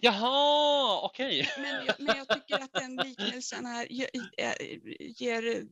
[0.00, 1.50] Jaha, okej.
[1.58, 3.86] Men jag, men jag tycker att den liknelsen här
[4.38, 4.56] eh,
[5.00, 5.66] ger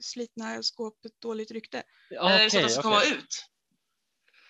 [0.00, 1.82] slitna skåp ett dåligt rykte.
[2.10, 3.46] Ja, Eller så att det ska komma ut.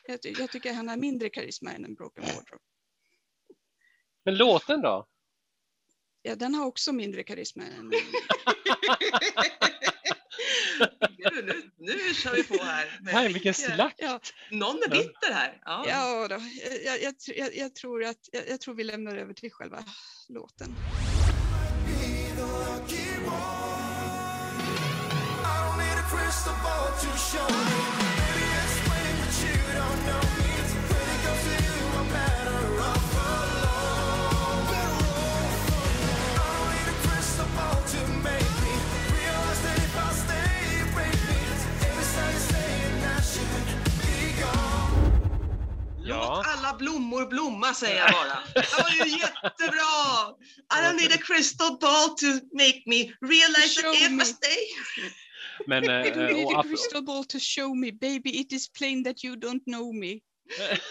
[0.06, 2.62] Jag, ty- jag tycker han har mindre karisma än en broken wardrobe.
[4.24, 5.06] Men låten då?
[6.22, 7.90] Ja, den har också mindre karisma än
[11.34, 13.00] nu, nu, nu kör vi på här.
[13.00, 13.96] Nej, vilken slakt!
[13.98, 15.60] Ja, Någon är bitter här.
[15.64, 15.84] Ja.
[15.88, 16.40] Ja, då.
[16.84, 19.84] Jag, jag, jag, jag, tror att, jag, jag tror vi lämnar över till själva
[20.28, 20.74] låten.
[27.34, 28.15] Ja.
[46.06, 48.38] Låt alla blommor blomma säger jag bara.
[48.54, 50.34] Det var ju jättebra!
[50.74, 54.22] I don't need a crystal ball to make me realize that if.
[54.22, 54.56] I stay...
[55.66, 58.30] Men, I eh, don't need och a crystal ball to show me, baby.
[58.40, 60.12] It is plain that you don't know me.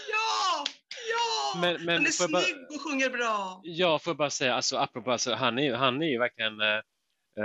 [0.09, 0.65] Ja!
[1.11, 1.59] Ja!
[1.61, 3.61] Men- men Han är jag bara- snygg och sjunger bra.
[3.63, 6.61] Ja, får jag bara säga, alltså, apropå, alltså, han, är, ju- han är ju verkligen,
[6.61, 6.67] eh,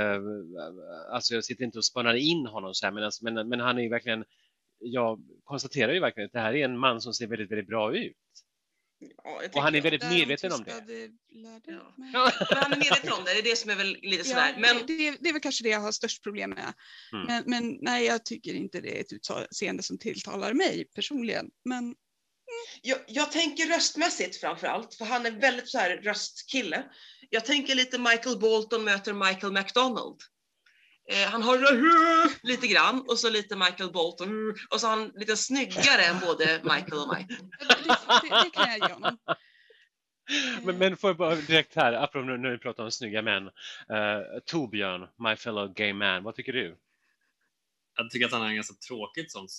[0.01, 0.19] eh,
[1.15, 3.79] alltså jag sitter inte och spanar in honom så här, men, alltså, men, men han
[3.79, 4.25] är ju verkligen,
[4.81, 7.97] jag konstaterar ju verkligen att det här är en man som ser väldigt, väldigt bra
[7.97, 8.17] ut.
[9.25, 11.11] Ja, Och han är väldigt medveten om det.
[12.13, 12.33] Ja.
[12.51, 14.53] han är medveten om det, det är det som är väl lite sådär.
[14.55, 16.73] Ja, Men det, det, det är väl kanske det jag har störst problem med.
[17.13, 17.27] Mm.
[17.27, 21.51] Men, men nej, jag tycker inte det är ett utseende som tilltalar mig personligen.
[21.65, 21.95] Men
[22.83, 26.85] jag, jag tänker röstmässigt framför allt, för han är väldigt så här röstkille.
[27.31, 30.21] Jag tänker lite Michael Bolton möter Michael McDonald.
[31.11, 31.59] Eh, han har
[32.47, 36.61] lite grann och så lite Michael Bolton och så är han lite snyggare än både
[36.63, 37.51] Michael och Michael.
[37.59, 39.19] det, det, det kan jag ge honom.
[40.63, 43.47] Men, men får jag bara direkt här, apropå nu när vi pratar om snygga män,
[43.47, 43.51] uh,
[44.47, 46.77] Torbjörn, my fellow gay man, vad tycker du?
[47.97, 49.51] Jag tycker att han har en ganska tråkigt sånt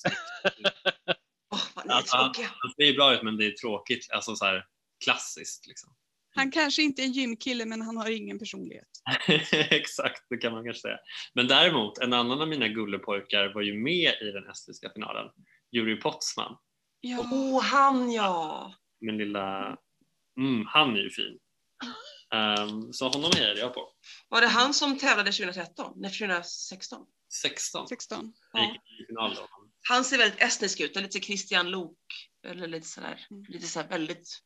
[1.86, 2.50] är Alltså, tråkiga.
[2.60, 4.66] Han ser ju bra ut men det är tråkigt, alltså så här
[5.04, 5.94] klassiskt liksom.
[6.36, 8.88] Han kanske inte är en gymkille, men han har ingen personlighet.
[9.70, 10.98] Exakt, det kan man kanske säga.
[11.34, 15.26] Men däremot, en annan av mina gullepojkar var ju med i den estniska finalen.
[15.72, 16.58] Juri Potsman,
[17.02, 18.74] Ja, Åh, han ja!
[19.02, 19.78] min lilla...
[20.40, 21.40] Mm, han är ju fin.
[22.34, 23.90] Ehm, så honom hejade jag på.
[24.30, 25.94] Var det han som tävlade 2013?
[25.96, 27.06] Nej, 2016?
[27.42, 28.34] 16 16.
[28.54, 28.78] Jag
[29.10, 29.36] Ja.
[29.90, 31.98] Han ser väldigt estnisk ut, lite Christian Lok,
[32.48, 33.44] eller lite sådär, Mm.
[33.50, 34.40] lite sådär väldigt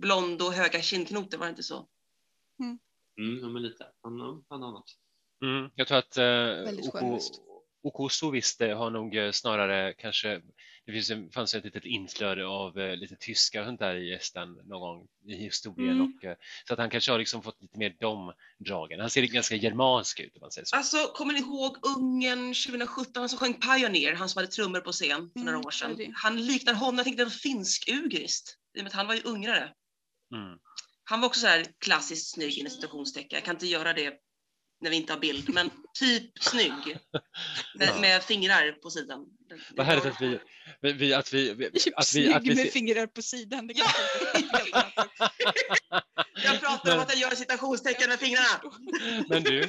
[0.00, 1.86] blond och höga kindknotor, var det inte så?
[3.18, 3.86] Mm, ja, men lite.
[4.02, 4.96] Han, han har något.
[5.44, 7.40] Mm, jag tror att uh, Väldigt skön OK, röst.
[7.82, 10.40] OK Soviste har nog eh, snarare kanske,
[10.86, 14.14] det finns, en- fanns ett litet inflöde av eh, lite tyska och sånt där i
[14.14, 16.12] Estland någon gång i historien Mm.
[16.16, 19.00] och eh, så att han kanske har liksom fått lite mer de dragen.
[19.00, 20.76] Han ser ganska germansk ut om man säger så.
[20.76, 24.92] Alltså, kommer ni ihåg Ungern 2017, han som sjöng Pioneer, han som hade trummor på
[24.92, 26.12] scen för Mm, några år sedan?
[26.14, 29.72] Han liknar honom, jag tänkte en finsk-ugriskt, i och med att han var ju ungrare.
[30.34, 30.58] Mm.
[31.04, 33.36] Han var också så här klassiskt snygg inom citationstecken.
[33.36, 34.14] Jag kan inte göra det
[34.80, 36.72] när vi inte har bild, men typ snygg.
[37.78, 38.00] Med, Ja.
[38.00, 39.26] med fingrar på sidan.
[39.76, 40.38] Vad härligt att vi,
[40.80, 43.66] vi, vi, att vi, vi- Typ att vi, att snygg vi, med fingrar på sidan.
[43.66, 43.86] Det Ja.
[46.44, 48.72] Jag pratar om att jag gör citationstecken med fingrarna.
[49.28, 49.68] Men du,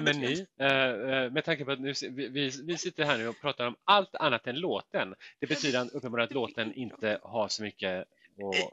[0.00, 0.46] med helt ni?
[0.60, 3.66] Eh, eh, med tanke på att nu, vi, vi, vi sitter här nu och pratar
[3.66, 5.14] om allt annat än låten.
[5.40, 8.04] Det betyder uppenbarligen att låten inte har så mycket
[8.42, 8.72] och,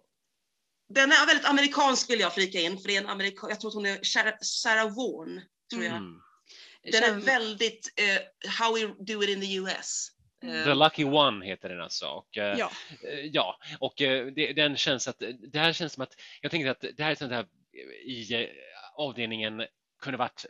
[0.90, 3.70] Den är väldigt amerikansk vill jag flika in, för det är en amerikan, jag tror
[3.70, 4.00] att hon är
[4.42, 5.42] Sarah, Vaughan.
[5.72, 5.96] Tror jag.
[5.96, 6.22] mm.
[6.84, 10.08] Den är väldigt eh, How we do it in the US.
[10.44, 12.08] Eh, The Lucky One heter den alltså.
[12.08, 12.72] Och, eh, Ja,
[13.04, 15.20] Eh, Ja, och eh, det, den känns att
[15.52, 17.48] det här känns som att jag tänker att det här är sånt här
[18.06, 18.50] i eh,
[18.96, 19.66] avdelningen
[20.02, 20.46] kunde varit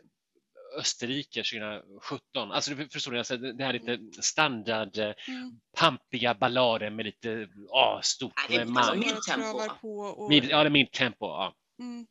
[0.78, 2.52] Österrike 2017.
[2.52, 5.60] Alltså du förstår du, alltså, det här är lite standard eh, mm.
[5.76, 9.52] pampiga ballader med lite ah, stort Nej, det är eh, alltså man.
[9.52, 11.26] Bara tempo, på och, Mid, ja, det är min tempo.
[11.26, 11.54] Ja.
[11.80, 12.06] mm.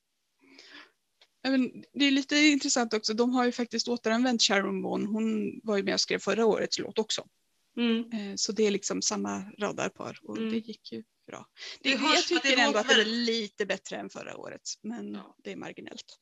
[1.43, 3.13] Ja, men Det är lite intressant också.
[3.13, 5.05] De har ju faktiskt återanvänt Sharon Vaughan.
[5.05, 7.27] Hon var ju med och skrev förra årets låt också.
[7.77, 7.99] mm.
[8.13, 10.49] Eh, Så det är liksom samma radarpar och Mm.
[10.51, 11.45] det gick ju bra.
[11.81, 15.13] Det Det, hörs jag tycker ändå att det är lite bättre än förra året, men
[15.13, 15.35] Ja.
[15.43, 16.17] det är marginellt.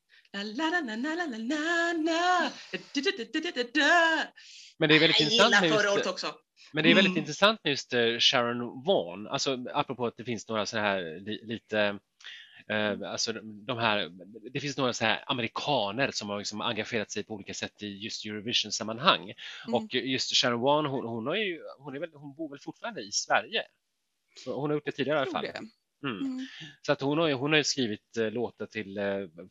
[4.78, 5.54] Men det är väldigt intressant.
[5.54, 6.36] Jag gillar förra också.
[6.74, 7.20] Men det är väldigt mm.
[7.20, 9.28] intressant med just eh, Sharon Vaughan.
[9.28, 12.00] alltså apropå att det finns några så här lite
[12.70, 14.12] eh, Alltså de här,
[14.52, 17.88] det finns några så här amerikaner som har liksom engagerat sig på olika sätt i
[17.88, 19.34] just Eurovision-sammanhang.
[19.68, 19.74] Mm.
[19.74, 21.28] Och just Sharon Vaughan, hon, hon,
[21.80, 23.64] hon, hon bor väl fortfarande i Sverige?
[24.46, 25.44] Hon har gjort det tidigare i alla fall.
[25.44, 25.62] Det.
[26.04, 26.18] Mm.
[26.26, 26.48] Mm.
[26.82, 29.04] Så att hon, har ju, hon har skrivit eh, låtar till eh,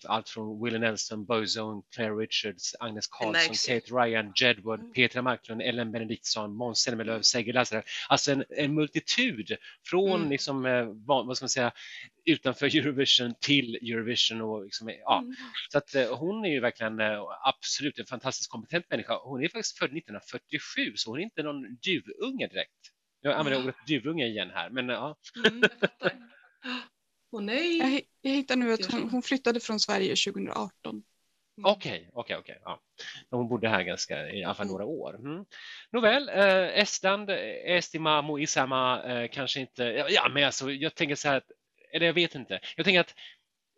[0.04, 3.68] allt från Willie Nelson, Boyzone, Claire Richards, Agnes ju.
[3.68, 4.92] Kate Ryan, Jedward, Mm.
[4.92, 7.82] Petra Marklund, Ellen Benediktsson, Måns Zelmerlöw, Seger Lazarov.
[8.08, 10.30] Alltså en, en multitud från Mm.
[10.30, 11.72] liksom, eh, vad, vad ska man säga,
[12.24, 15.18] utanför Eurovision till Eurovision och liksom, eh, ja.
[15.18, 15.34] Mm.
[15.72, 19.18] Så att eh, hon är ju verkligen eh, absolut en fantastiskt kompetent människa.
[19.22, 22.72] Hon är faktiskt född 1947 så hon är inte någon duvunge direkt.
[23.20, 25.16] Jag använder ordet duvunge igen här, men ja.
[26.64, 26.78] Mm.
[27.32, 27.78] Åh nej.
[27.78, 31.02] Jag, jag hittar nu att hon, hon flyttade från Sverige 2018.
[31.64, 32.58] Okej, okej, okej.
[32.64, 32.80] Ja.
[33.30, 34.72] Hon bodde här ganska, i alla fall Mm.
[34.72, 35.14] några år.
[35.16, 35.44] Mm.
[35.92, 37.36] Nåväl, eh, Estland, eh,
[37.76, 41.50] Estimamo, Isama, eh, kanske inte, ja, ja men alltså jag tänker så här, att-
[41.92, 43.14] eller jag vet inte, jag tänker att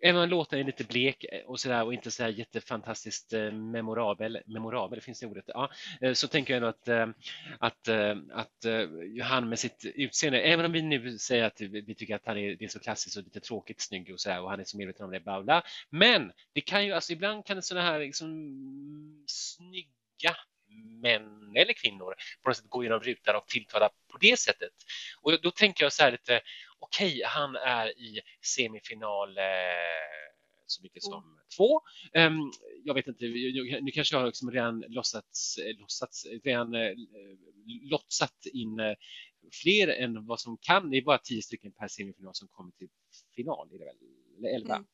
[0.02, 3.52] Även om låten är lite blek eh, och sådär och inte så här jättefantastiskt eh,
[3.52, 5.70] memorabel, memorabel finns det ordet, ja,
[6.00, 6.88] eh, så tänker jag ändå att,
[7.58, 7.88] att,
[8.32, 8.66] att
[9.22, 12.56] han med sitt utseende, även om vi nu säger att vi tycker att han är,
[12.56, 14.76] det är så klassiskt och lite tråkigt snygg och så här och han är så
[14.76, 15.62] medveten om det, bla bla.
[15.90, 18.30] Men det kan ju, alltså ibland kan sådana här liksom
[19.26, 20.36] snygga
[21.02, 24.72] män eller kvinnor på något sätt gå genom rutan och tilltala på det sättet.
[25.22, 26.40] Och då tänker jag så här lite,
[26.80, 28.20] okej, han är i
[28.56, 29.44] semifinal eh,
[30.66, 31.80] så mycket som två.
[32.14, 32.38] Ehm,
[32.84, 36.92] jag vet inte, jag- nu kanske jag har liksom redan låtsats, eh, låtsats redan eh,
[37.90, 38.94] låtsat in eh,
[39.62, 40.90] fler än vad som kan.
[40.90, 42.88] Det är bara tio stycken per semifinal som kommer till
[43.36, 43.96] final, är det väl?
[44.38, 44.74] Eller elva?
[44.74, 44.86] Mm.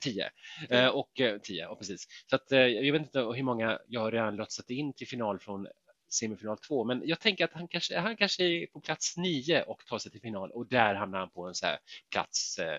[0.00, 0.30] Tio.
[0.70, 1.10] Eh, och
[1.42, 2.06] tio, ja precis.
[2.26, 5.66] Så att jag vet inte hur många jag har redan lotsat in till final från
[6.08, 9.86] semifinal två, men jag tänker att han kanske, han kanske är på plats nio och
[9.86, 11.78] tar sig till final och där hamnar han på en så här
[12.10, 12.78] plats eh,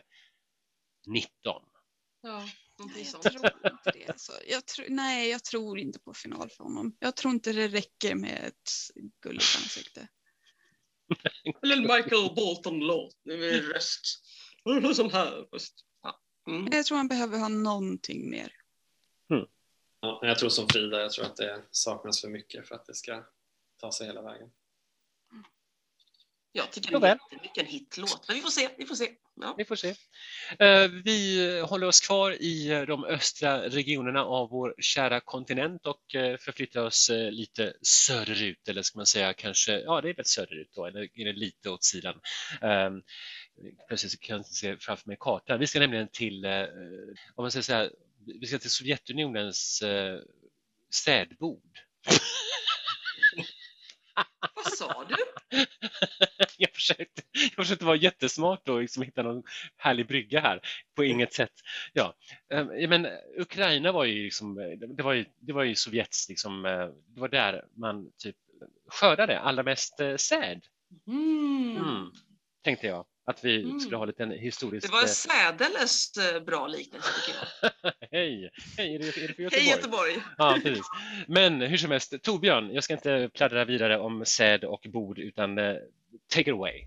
[1.08, 1.62] 19.
[2.22, 2.50] Ja,
[2.80, 3.24] någonting sånt.
[3.26, 4.10] jag tror inte det.
[4.10, 4.32] Alltså.
[4.48, 6.98] Jag tror, nej, jag tror inte på final för honom.
[7.00, 8.72] Jag tror inte det räcker med ett
[9.22, 10.08] gulligt ansikte.
[11.64, 13.16] Eller Michael Bolton-låt
[13.74, 14.26] röst.
[14.96, 15.86] Som här röst.
[16.02, 16.20] Ja.
[16.48, 16.68] Mm.
[16.72, 18.54] Jag tror han behöver ha någonting mer.
[20.02, 22.96] Ja, jag tror som Frida, jag tror att det saknas för mycket för att det
[22.96, 23.24] ska
[23.82, 24.50] ta sig hela vägen.
[26.52, 28.70] Jag tycker det är jättemycket en hitlåt, men vi får se.
[28.78, 29.12] Vi får se.
[29.36, 29.56] Ja.
[29.58, 29.90] Vi får se.
[30.60, 36.16] Eh, Vi håller oss kvar i eh, de östra regionerna av vår kära kontinent och
[36.16, 40.70] eh, förflyttar oss lite söderut, eller ska man säga kanske, ja det är väl söderut
[40.76, 42.20] då, eller är det lite åt sidan.
[42.62, 43.02] Ehm,
[43.90, 45.60] Precis, jag kan inte se framför mig kartan.
[45.60, 46.46] Vi ska nämligen till,
[47.36, 47.92] om man säger så här,
[48.42, 50.20] vi ska till Sovjetunionens eh,
[50.90, 51.80] städbord.
[54.56, 55.16] Vad sa du?
[56.58, 59.44] jag, försökte, jag försökte vara jättesmart och liksom hitta någon
[59.78, 60.62] härlig brygga här.
[60.96, 61.54] På inget sätt.
[61.94, 62.16] Ja,
[62.54, 63.08] eh, men
[63.38, 64.56] Ukraina var ju liksom,
[64.98, 68.36] det var ju, det var ju Sovjets liksom, eh, det var där man typ
[68.88, 70.62] skördade allra mest eh, säd.
[71.08, 71.78] Mm.
[71.78, 72.12] Mm.
[72.64, 73.80] Tänkte jag att vi Mm.
[73.80, 74.88] skulle ha lite en historisk...
[74.88, 75.08] Det var en
[76.36, 77.69] eh, bra liknelse tycker jag.
[78.12, 78.52] Hej!
[78.78, 79.50] Hej, är det, är det för Göteborg?
[79.52, 80.16] Hej Göteborg!
[80.38, 80.86] Ja, precis.
[81.28, 85.58] Men hur som helst, Torbjörn, jag ska inte pladdra vidare om säd och bord utan
[85.58, 85.76] eh,
[86.28, 86.86] take it away.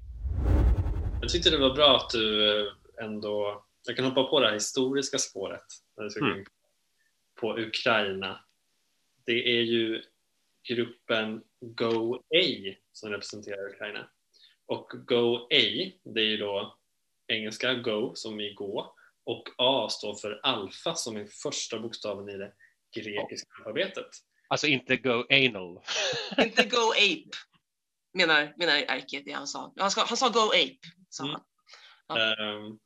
[1.21, 2.73] Jag tyckte det var bra att du eh,
[3.05, 5.65] ändå, jag kan hoppa på det här historiska spåret
[5.97, 6.45] när ska gå Mm.
[7.41, 8.41] på Ukraina.
[9.27, 10.03] Det är ju
[10.69, 14.09] gruppen Go A som representerar Ukraina.
[14.67, 16.77] Och Go A, det är ju då
[17.27, 18.95] engelska Go som i gå
[19.25, 22.53] och A står för alfa som är första bokstaven i det
[22.95, 24.09] grekiska alfabetet.
[24.49, 25.79] Alltså inte go anal.
[26.39, 27.31] Inte Go Ape,
[28.15, 29.73] menar, menar Erke det han sa.
[29.77, 30.79] Han, ska, han sa Go Ape,
[31.11, 31.41] sa Mm.
[32.09, 32.19] han.
[32.21, 32.79] Ehm,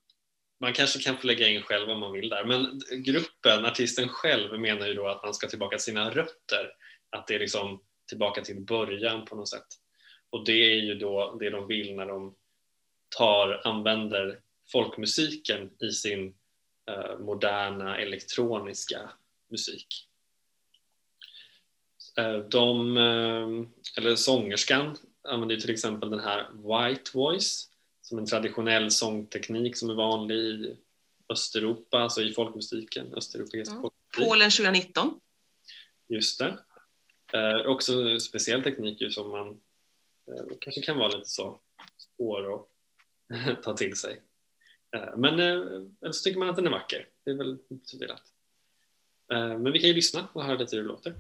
[0.61, 4.61] man kanske kan få lägga in själv om man vill där, men gruppen, artisten själv
[4.61, 6.73] menar ju då att man ska tillbaka till sina rötter,
[7.11, 9.67] att det är liksom tillbaka till början på något sätt.
[10.31, 12.35] Och det är ju då det de vill när de
[13.17, 14.41] tar, använder
[14.73, 16.35] folkmusiken i sin
[16.91, 19.11] eh, moderna elektroniska
[19.51, 19.87] musik.
[22.19, 24.97] Eh, de, eh, eller sångerskan
[25.29, 27.71] använder till exempel den här white voice
[28.03, 30.77] som en traditionell sångteknik som är vanlig i
[31.29, 33.81] Östeuropa, alltså i folkmusiken, östeuropeisk Ja.
[33.81, 34.29] folkmusik.
[34.29, 35.21] Polen 2019.
[36.09, 36.59] Just det.
[37.33, 39.49] Eh, också en speciell teknik som man
[40.29, 41.61] eh, kanske kan vara lite så
[42.17, 44.21] svår att ta till sig.
[44.97, 45.47] Eh, men eh,
[46.03, 47.09] eller så tycker man att den är vacker.
[47.25, 48.23] Det är väl inte så delat.
[49.33, 51.15] Eh, men vi kan ju lyssna och höra lite hur det låter.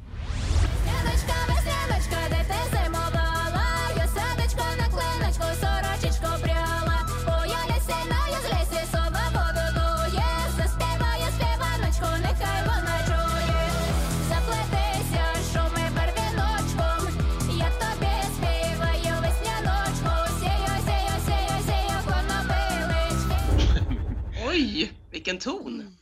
[25.27, 25.97] Vilken ton!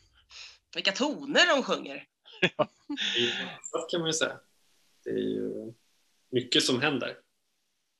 [0.75, 2.03] Vilka toner de sjunger.
[3.17, 3.31] I
[3.63, 4.39] så kan man ju säga.
[5.03, 5.73] Det är ju
[6.31, 7.17] mycket som händer.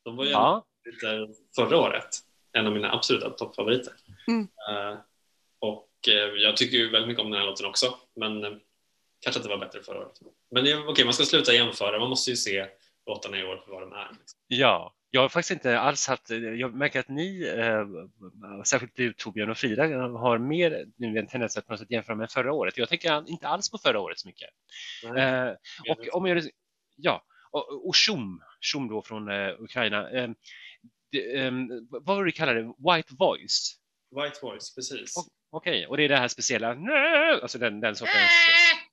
[0.04, 0.66] De var ju Ja,
[1.56, 2.10] förra året.
[2.52, 3.94] En av mina absoluta toppfavoriter.
[4.28, 4.42] Mm.
[4.42, 5.00] Eh,
[5.60, 7.98] och eh, jag tycker ju väldigt mycket om den här låten också.
[8.16, 8.52] Men eh,
[9.20, 10.20] kanske att det var bättre förra året.
[10.52, 12.00] Men okej, man ska sluta jämföra.
[12.00, 12.68] Man måste ju se
[13.06, 14.10] låtarna i år för vad de är.
[14.48, 14.95] ja.
[15.16, 17.86] Jag har faktiskt inte alls haft, jag märker att ni, eh,
[18.64, 22.16] särskilt du Torbjörn och Frida, har mer nu en tendens att på något sätt jämföra
[22.16, 22.78] med förra året.
[22.78, 24.50] Jag tänker inte alls på förra året så mycket.
[25.18, 25.50] Eh,
[25.90, 26.44] och om jag,
[26.96, 30.30] ja, och, och Shum, Shum då från eh, Ukraina, eh,
[31.12, 31.52] det, eh,
[31.90, 32.74] vad var det du kallade det?
[32.94, 33.80] White voice?
[34.16, 35.18] White Voice, precis.
[35.18, 35.88] Och, okej.
[35.88, 36.78] Och det är det här speciella,
[37.42, 38.32] alltså den, den sortens...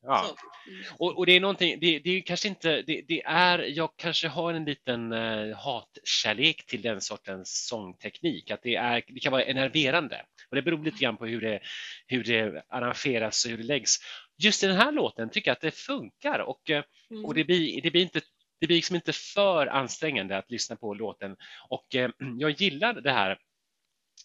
[0.02, 0.36] Ja.
[0.68, 0.84] Mm.
[0.98, 4.28] Och, och det är någonting, det, det är kanske inte, det, det är, jag kanske
[4.28, 9.44] har en liten eh, hatkärlek till den sortens sångteknik, att det, är, det kan vara
[9.44, 10.24] enerverande.
[10.50, 11.60] Och det beror lite grann på hur det,
[12.06, 13.96] hur det arrangeras och hur det läggs.
[14.38, 17.24] Just i den här låten tycker jag att det funkar och, eh, Mm.
[17.24, 18.20] och det blir, det blir inte
[18.60, 21.36] det blir liksom inte för ansträngande att lyssna på låten
[21.68, 23.38] och eh, jag gillar det här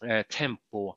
[0.06, 0.96] eh, tempo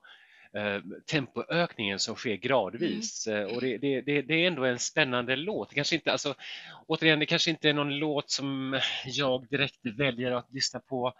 [1.06, 5.68] tempoökningen som sker gradvis eh, och det, det, det, det är ändå en spännande låt.
[5.68, 6.34] Det kanske inte, alltså,
[6.86, 11.14] återigen, det kanske inte är någon låt som jag direkt väljer att lyssna på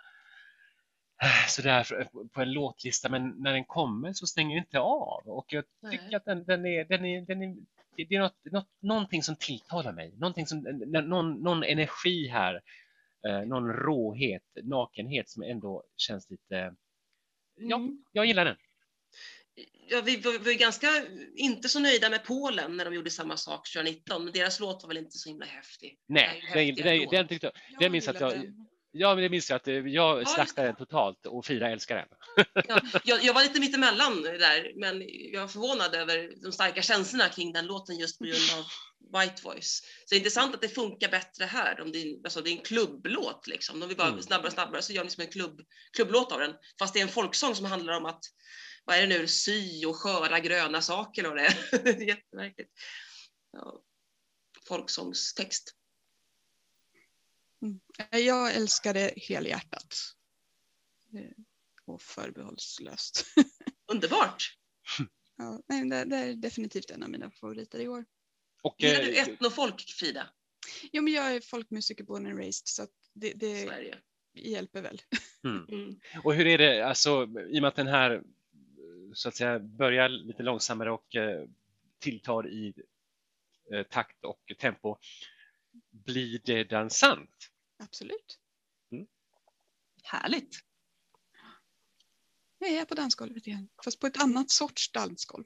[1.22, 5.47] eh, sådär på en låtlista men när den kommer så stänger jag inte av och
[5.53, 6.14] jag tycker Nej.
[6.14, 7.57] att den, den, är, den, är, den är
[7.97, 12.61] det är något, något, någonting som tilltalar mig, någonting som, någon, någon energi här,
[13.28, 16.74] eh, någon råhet, nakenhet som ändå känns lite,
[17.57, 18.05] ja, Mm.
[18.12, 18.57] jag gillar den.
[19.88, 20.88] Ja, vi var, var ganska
[21.36, 24.88] inte så nöjda med Polen när de gjorde samma sak 2019, men deras låt var
[24.88, 25.98] väl inte så himla häftig.
[26.09, 28.55] Det är Nej, den, den, den tyckte jag, den minns att jag, den.
[28.92, 30.72] ja men det minns jag att eh, jag slaktade det.
[30.72, 32.07] den totalt och Frida älskar den.
[32.68, 37.28] Ja, jag, jag var lite mittemellan där, men jag var förvånad över de starka känslorna
[37.28, 38.64] kring den låten just på grund av
[39.20, 39.82] White Voice.
[40.05, 41.80] Så det är intressant att det funkar bättre här.
[41.80, 43.80] Om det, är, alltså det är en klubblåt liksom.
[43.80, 44.22] De vill bara Mm.
[44.22, 45.61] snabbare och snabbare så gör de som en klubb,
[45.96, 46.55] klubblåt av den.
[46.78, 48.20] Fast det är en folksång som handlar om att,
[48.91, 51.82] vad är det nu, sy och sköra gröna saker och det är.
[51.82, 52.70] det är jättemärkligt.
[53.53, 53.82] Ja,
[54.68, 55.74] folksångstext.
[58.11, 59.95] Jag älskar det helhjärtat.
[61.84, 63.26] Och förbehållslöst.
[63.93, 64.57] Underbart!
[65.36, 68.05] Ja, nej, det, det är definitivt en av mina favoriter i år.
[68.62, 70.30] Och, Gillar du eh, etnofolk, Frida?
[70.93, 73.70] Jo, men jag är folkmusiker born and raised så att det, det
[74.34, 75.03] hjälper väl.
[75.45, 75.64] mm.
[75.68, 76.01] Mm.
[76.24, 78.22] och hur är det, alltså i och med att den här
[79.14, 81.44] så att säga börjar lite långsammare och eh,
[81.98, 82.74] tilltar i
[83.72, 84.96] eh, takt och tempo,
[85.90, 87.50] blir det dansant?
[87.78, 88.38] Absolut.
[90.02, 90.58] Härligt!
[92.58, 95.44] Jag är på dansgolvet igen, fast på ett annat sorts dansgolv.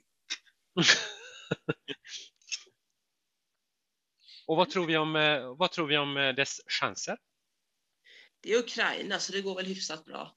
[4.47, 7.19] Och vad tror vi om, eh, vad tror vi om dess chanser?
[8.41, 10.37] Det är Ukraina, så det går väl hyfsat bra.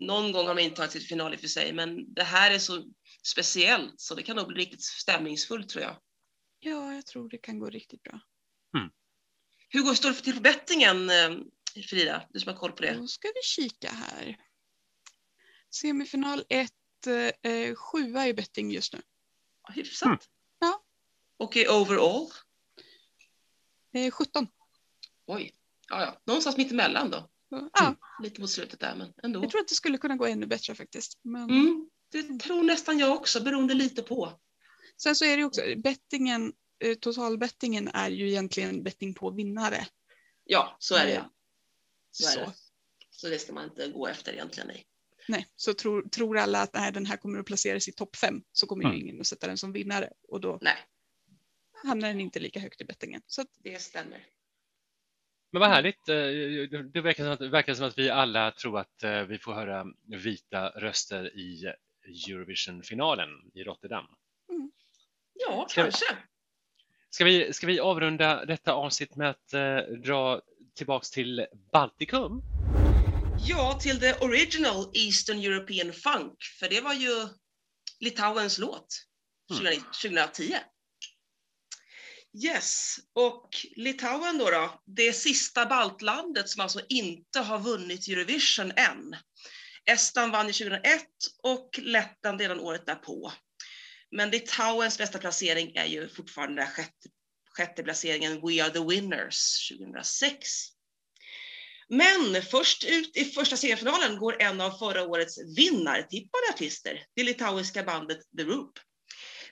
[0.00, 2.22] Någon gång har de inte tagit sig till final i och för sig, men det
[2.22, 2.84] här är så
[3.22, 5.96] speciellt så det kan nog bli riktigt stämningsfullt tror jag.
[6.60, 8.20] Ja, jag tror det kan gå riktigt bra.
[9.72, 11.30] Hur går står det till på bettingen, eh,
[11.88, 12.28] Frida?
[12.30, 12.94] Du som har koll på det.
[12.94, 14.36] Då ska vi kika här.
[15.74, 16.72] Semifinal 1,
[17.42, 19.02] eh, sjua i betting just nu.
[19.74, 20.06] Hyfsat.
[20.06, 20.18] Mm.
[20.58, 20.84] Ja.
[21.36, 22.28] Och i overall?
[23.92, 24.48] Eh, 17.
[25.26, 25.54] Oj,
[25.88, 26.20] ja, ja.
[26.24, 27.30] någonstans mitt emellan då.
[27.50, 29.42] Så, Ja, Lite mot slutet där, men ändå.
[29.44, 31.18] jag tror att det skulle kunna gå ännu bättre faktiskt.
[31.22, 34.32] Men Mm, det tror nästan jag också, beroende lite på.
[34.96, 36.52] Sen så är det också, bettingen,
[36.84, 39.86] eh, totalbettingen är ju egentligen betting på vinnare.
[40.44, 41.12] Ja, så är det.
[41.12, 41.30] Ja.
[42.10, 42.40] Så är Så.
[42.40, 42.52] det.
[43.10, 44.66] Så det ska man inte gå efter egentligen.
[44.68, 44.86] Nej.
[45.28, 48.42] Nej, så tror, tror alla att nej, den här kommer att placeras i topp fem
[48.52, 48.96] så kommer Mm.
[48.96, 50.76] ju ingen att sätta den som vinnare och då Nej,
[51.84, 53.22] hamnar den inte lika högt i bettingen.
[53.26, 54.26] Så att, det stämmer.
[55.50, 56.08] Men vad härligt.
[56.08, 59.38] eh, Det verkar som att, det verkar som att vi alla tror att eh, vi
[59.38, 61.72] får höra vita röster i
[62.28, 64.06] Eurovision-finalen i Rotterdam.
[65.34, 66.16] Ja, Ska vi- kanske.
[67.10, 70.40] Ska vi, ska vi avrunda detta avsnitt med att eh, dra
[70.74, 72.42] tillbaks till Baltikum?
[73.36, 77.28] Ja, till the original Eastern European Funk, för det var ju
[78.00, 78.86] Litauens låt
[79.58, 80.54] 20, 2010.
[82.34, 89.16] Yes, och Litauen då, då, det sista baltlandet som alltså inte har vunnit Eurovision än.
[89.84, 91.06] Estland vann 2001
[91.42, 93.32] och Lettland redan året därpå.
[94.10, 97.08] Men Litauens bästa placering är ju fortfarande sjätte,
[97.56, 100.48] sjätte placeringen We are the winners 2006.
[101.88, 107.82] Men först ut i första semifinalen går en av förra årets vinnartippade artister, det litauiska
[107.82, 108.78] bandet The Roop.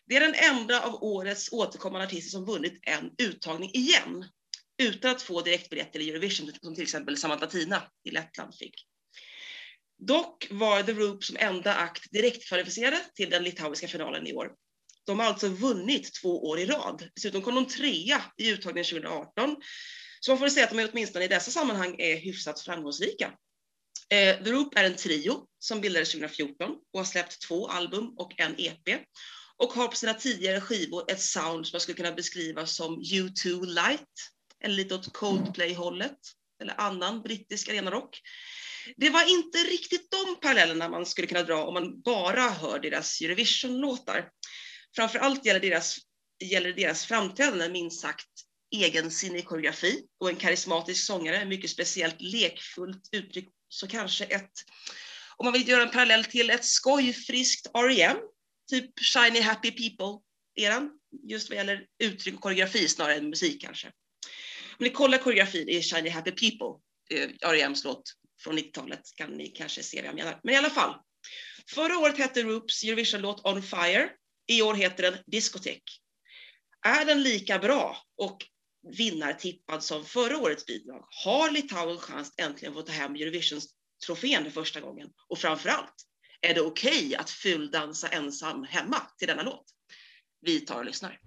[0.08, 4.24] Det är den enda av årets återkommande artister som vunnit en uttagning igen,
[4.82, 8.74] utan att få direktbiljett till Eurovision, som till exempel Samantha Tina i Lettland fick.
[9.98, 14.52] Dock var The Roop som enda akt direktkvalificerade till den litauiska finalen i år.
[15.06, 17.08] De har alltså vunnit två år i rad.
[17.14, 19.56] Dessutom kom de trea i uttagningen 2018
[20.20, 23.32] så man får säga att de åtminstone i dessa sammanhang är hyfsat framgångsrika.
[24.10, 28.40] Eh, The Roop är en trio som bildades 2014 och har släppt två album och
[28.40, 29.00] en EP
[29.58, 33.66] och har på sina tidigare skivor ett sound som man skulle kunna beskriva som U2
[33.66, 34.30] light,
[34.64, 36.18] eller lite åt Coldplay-hållet,
[36.62, 38.20] eller annan brittisk arenarock.
[38.96, 43.20] Det var inte riktigt de parallellerna man skulle kunna dra om man bara hör deras
[43.20, 44.28] Eurovision-låtar.
[44.96, 45.98] Framför allt gäller deras,
[46.44, 48.28] gäller deras framträdande minst sagt
[48.76, 54.52] egensinnig koreografi och en karismatisk sångare, mycket speciellt lekfullt uttryck, så kanske ett,
[55.36, 58.16] om man vill göra en parallell till ett skojfriskt R.E.M
[58.68, 60.90] typ Shiny Happy People-eran,
[61.28, 63.86] just vad gäller uttryck och koreografi snarare än musik kanske.
[64.78, 68.02] Om ni kollar koreografin i Shiny Happy People, eh, R.E.M's låt
[68.40, 70.40] från 90-talet, kan ni kanske se vad jag menar.
[70.42, 70.94] Men i alla fall,
[71.74, 74.10] förra året hette Roops Eurovision-låt On Fire,
[74.46, 75.82] i år heter den Discotek.
[76.86, 78.46] Är den lika bra och
[78.96, 84.80] vinnartippad som förra årets bidrag har Litauen chans äntligen få ta hem Eurovision-trofén för första
[84.80, 85.08] gången.
[85.28, 85.94] Och framför allt,
[86.40, 89.64] är det okej okay att fuldansa ensam hemma till denna låt?
[90.40, 91.18] Vi tar och lyssnar.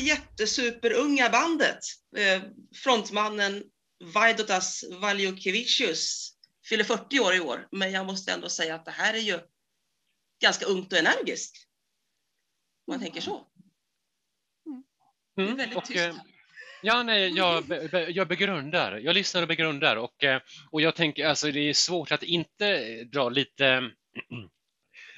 [0.00, 1.78] Jättesuperunga bandet.
[2.16, 2.42] Eh,
[2.74, 3.64] frontmannen
[4.14, 6.32] Vaidotas Valjukevicius
[6.68, 9.40] fyller 40 år i år, men jag måste ändå säga att det här är ju
[10.42, 11.56] ganska ungt och energiskt.
[12.86, 13.46] Om man tänker så.
[15.36, 15.98] Det är Mm, väldigt och, tyst.
[16.00, 16.16] eh,
[16.82, 17.64] Ja, nej, jag,
[18.08, 18.96] jag begrundar.
[18.98, 20.40] Jag lyssnar och begrundar och, eh,
[20.70, 23.90] och jag tänker alltså det är svårt att inte dra lite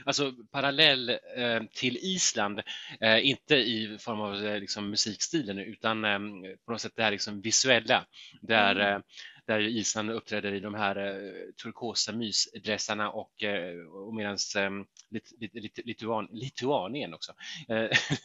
[0.05, 2.62] alltså parallell eh, till Island,
[3.00, 6.18] eh, inte i form av eh, liksom, musikstilen utan eh,
[6.66, 8.07] på något sätt det här liksom visuella
[8.40, 8.94] där, Mm.
[8.94, 9.00] eh,
[9.46, 11.32] där Island uppträder i de här eh,
[11.62, 14.70] turkosa mysdressarna och, eh, och medan eh,
[15.11, 17.32] lit, lit, lit, Lituan, Lituanien också,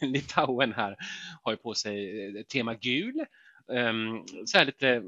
[0.00, 0.96] Litauen här
[1.42, 3.24] har ju på sig tema gul,
[3.72, 5.02] Ehm, så här lite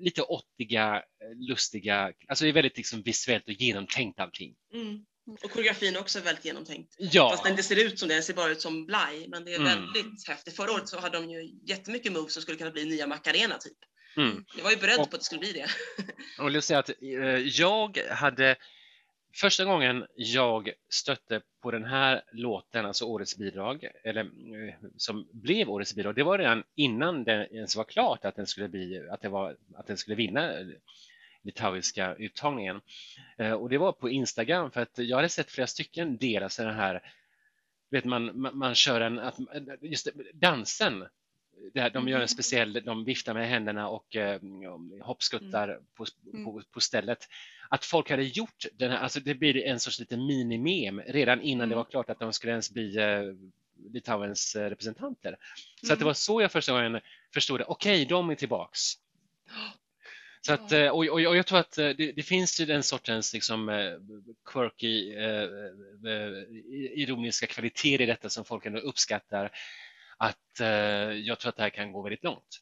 [0.00, 1.02] lite åttiga,
[1.48, 4.54] lustiga, alltså det är väldigt liksom visuellt och genomtänkt allting.
[4.72, 5.06] Mm.
[5.44, 6.94] Och koreografin är också väldigt genomtänkt.
[6.98, 9.28] Ja, Fast den inte ser ut som det, den ser bara ut som blaj.
[9.28, 9.68] Men det är Mm.
[9.92, 10.56] väldigt häftigt.
[10.56, 13.78] Förra året så hade de ju jättemycket moves som skulle kunna bli nya Macarena typ.
[14.16, 14.44] mm.
[14.56, 15.66] Jag var ju beredd Och- på att det skulle bli det.
[16.38, 18.56] Jag vill säga att eh, jag hade
[19.40, 25.70] Första gången jag stötte på den här låten, alltså årets bidrag, eller eh, som blev
[25.70, 29.20] årets bidrag, det var redan innan det ens var klart att den skulle, bli, att
[29.22, 30.66] det var, att den skulle vinna eh,
[31.42, 32.80] litauiska uttagningen.
[33.38, 36.66] Eh, Och det var på Instagram för att jag hade sett flera stycken dela sig
[36.66, 37.12] den här,
[37.90, 39.38] vet man, man, man kör en, att,
[39.80, 41.06] just det, dansen,
[41.74, 44.40] det här, de gör en speciell, de viftar med händerna och eh,
[45.02, 46.06] hoppskuttar på,
[46.44, 47.18] på, på stället.
[47.70, 51.68] Att folk hade gjort den här, alltså det blir en sorts liten minimem redan innan
[51.68, 51.76] det Mm.
[51.84, 53.22] var klart att de skulle ens bli eh,
[53.92, 55.36] Litauens eh, representanter.
[55.82, 56.06] Så att det Mm.
[56.06, 57.00] var så jag första gången
[57.34, 58.80] förstod det, okej, de är tillbaks.
[60.40, 62.82] Så att, eh, och, och, och jag tror att eh, det, det finns ju den
[62.82, 63.92] sortens liksom, eh,
[64.52, 65.14] quirky,
[66.94, 69.50] ironiska kvaliteter i detta som folk ändå uppskattar.
[70.18, 70.66] Att eh,
[71.12, 72.58] jag tror att det här kan gå väldigt långt.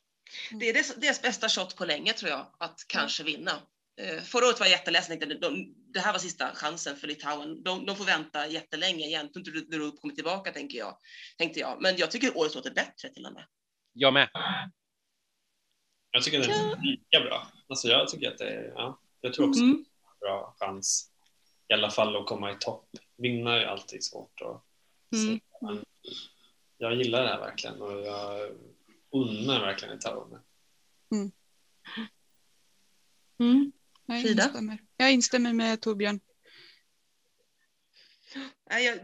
[0.51, 3.53] Det är dess, deras bästa shot på länge tror jag, att kanske vinna.
[4.01, 7.62] Eh, förra året var jag jätteledsen, de, det här var sista chansen för Litauen.
[7.62, 10.99] De, de får vänta jättelänge igen, jag tror inte Rup kommer tillbaka tänker jag.
[11.39, 11.83] Tänkte jag.
[11.83, 13.47] Men jag tycker årets låt är bättre till och med.
[13.93, 14.29] Jag med.
[16.11, 17.47] Jag tycker det är lika bra.
[17.69, 19.77] Alltså jag tycker att det är, ja, jag tror också Mm.
[19.77, 21.11] det är en bra chans
[21.69, 22.89] i alla fall att komma i topp.
[23.17, 24.62] Vinna är alltid svårt att
[25.12, 25.41] Mm.
[25.61, 25.85] Men
[26.79, 28.51] jag gillar det här verkligen och jag
[29.11, 30.41] unnar verkligen Litauen.
[33.39, 33.73] Mm.
[34.07, 34.45] Jag Frida?
[34.45, 34.79] instämmer.
[34.97, 36.21] Jag instämmer med Torbjörn.
[38.71, 38.99] Jag,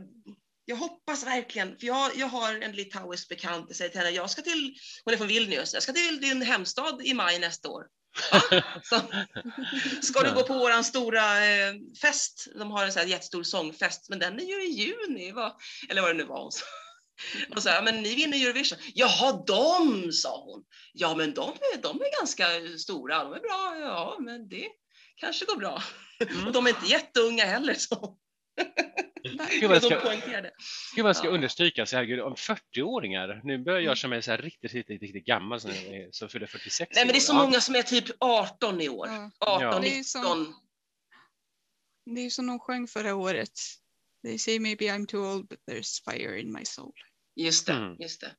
[0.64, 4.30] jag hoppas verkligen, för jag, jag har en litauisk bekant, jag säger till henne, jag
[4.30, 7.86] ska till, hon är från Vilnius, jag ska till din hemstad i maj nästa år.
[8.82, 9.00] Så,
[10.02, 12.48] ska du gå på våran stora eh, fest?
[12.58, 15.56] De har en sån här jättestor sångfest, men den är ju i juni, va?
[15.88, 16.64] eller vad det nu var hon sa.
[17.56, 18.78] Och så här, men ni vinner Eurovision.
[18.94, 20.64] Jaha, de, sa hon.
[20.92, 22.44] Ja, men de är, de är ganska
[22.78, 24.68] stora, de är bra, ja, men det
[25.16, 25.82] kanske går bra.
[26.46, 28.16] Och de är inte jätteunga heller, så.
[29.50, 30.10] Gud vad jag ska,
[30.94, 31.32] gud vad jag ska Ja.
[31.34, 33.86] understryka, så herregud, om 40-åringar, nu börjar Mm.
[33.88, 35.70] jag känna mig så här riktigt, riktigt, riktigt gammal som,
[36.10, 39.06] som fyller 46 Nej, men det är så många som är typ 18 i år.
[39.08, 39.30] Ja.
[39.38, 39.70] 18, Ja.
[39.80, 40.04] Det är 19.
[40.04, 40.54] som-
[42.14, 43.52] Det är ju som de sjöng förra året.
[44.26, 46.92] They say maybe I'm too old but there's fire in my soul.
[47.36, 47.96] Just det, Mm.
[47.98, 48.32] just det.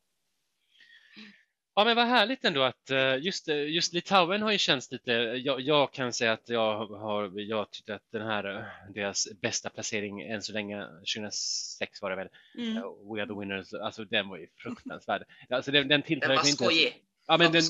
[1.76, 5.12] Ja, men vad härligt ändå att eh, just, eh, just Litauen har ju känts lite,
[5.12, 9.70] jag, jag kan säga att jag har, jag tyckte att den här, eh, deras bästa
[9.70, 12.74] placering än så länge, 2006 var det väl, Mm.
[12.84, 15.24] We are the winners, alltså den var ju fruktansvärd.
[15.50, 16.64] Alltså den, den tilltar Den var inte.
[16.64, 17.04] skojig.
[17.28, 17.62] Ja, men den,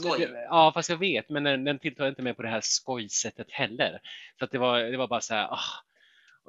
[0.50, 4.00] ja, fast jag vet, men den, den tilltar inte mig på det här skojsättet heller.
[4.40, 5.60] Så att det var, det var bara så här, ah.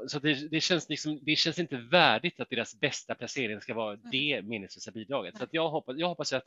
[0.09, 3.97] Så det, det, känns liksom, det känns inte värdigt att deras bästa placering ska vara
[3.97, 5.39] det meningslösa bidraget.
[5.39, 6.47] Så att jag, hoppas, jag hoppas att,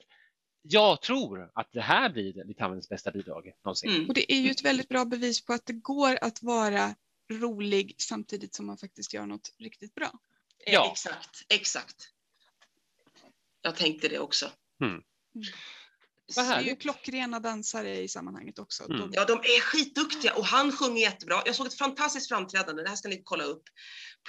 [0.69, 3.89] jag tror att det här blir Litauens bästa bidrag någonsin.
[3.89, 4.07] Mm.
[4.07, 6.95] Och det är ju ett väldigt bra bevis på att det går att vara
[7.31, 10.11] rolig samtidigt som man faktiskt gör något riktigt bra.
[10.65, 10.91] Ja.
[10.91, 12.09] Exakt, exakt.
[13.61, 14.51] Jag tänkte det också.
[16.35, 18.83] Det är ju klockrena dansare i sammanhanget också.
[18.83, 18.97] Mm.
[18.97, 21.41] De, Ja, de är skitduktiga och han sjunger jättebra.
[21.45, 23.63] Jag såg ett fantastiskt framträdande, det här ska ni kolla upp,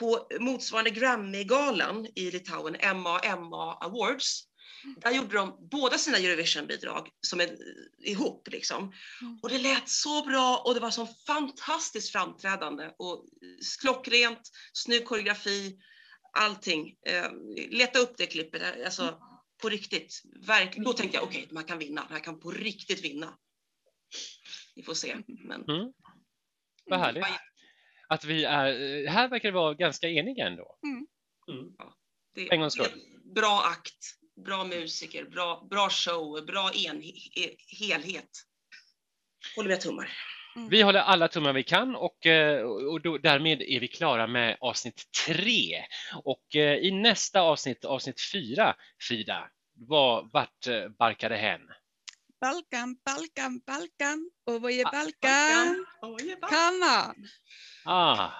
[0.00, 3.20] på motsvarande Grammy-galan i Litauen, MA
[3.80, 4.47] Awards.
[4.96, 7.56] Där gjorde de båda sina Eurovision-bidrag som är
[7.98, 8.92] ihop liksom.
[9.22, 9.38] Mm.
[9.42, 13.24] Och det lät så bra och det var så fantastiskt framträdande och
[13.80, 14.40] klockrent,
[14.72, 15.78] snygg koreografi,
[16.32, 16.96] allting.
[17.06, 17.30] Eh,
[17.70, 19.20] leta upp det klippet, alltså
[19.62, 20.22] på riktigt.
[20.46, 20.84] Verkligen.
[20.84, 22.06] Då tänkte jag okej, man kan vinna.
[22.08, 23.38] Det här kan på riktigt vinna.
[24.74, 25.16] Vi får se.
[25.26, 25.92] Men Mm.
[26.90, 27.24] Vad härligt.
[28.08, 30.78] Att vi är, eh, här verkar vi vara ganska eniga ändå.
[30.82, 31.06] Mm.
[32.34, 33.02] det En gångs skull.
[33.34, 38.30] bra akt, bra musiker, bra, bra show, bra en, he, helhet.
[39.56, 40.12] Håller med tummar.
[40.70, 44.56] Vi håller alla tummar vi kan och, eh, och då, därmed är vi klara med
[44.60, 45.84] avsnitt tre.
[46.22, 51.60] Och eh, i nästa avsnitt, avsnitt fyra, Frida, vad, vart eh, barkar det hän?
[52.40, 54.30] Balkan, Balkan, Balkan.
[54.46, 55.86] Och vad är Ah, Balkan?
[56.02, 56.48] Oj, va?
[56.48, 57.14] Kanan.
[57.84, 58.30] Ah,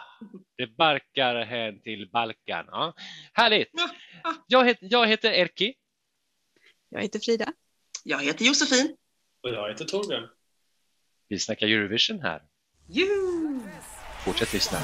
[0.57, 2.67] det barkar hän till Balkan.
[2.71, 2.95] Ja.
[3.33, 3.71] Härligt!
[3.73, 3.91] Ja,
[4.25, 4.35] ah.
[4.47, 5.75] Jag, het, jag heter Erki.
[6.89, 7.53] Jag heter Frida.
[8.05, 8.97] Jag heter Josefin.
[9.43, 10.29] Och jag heter Torbjörn.
[11.29, 12.43] Vi snackar Eurovision här.
[12.89, 13.61] Juhu!
[14.25, 14.79] Fortsätt lyssna.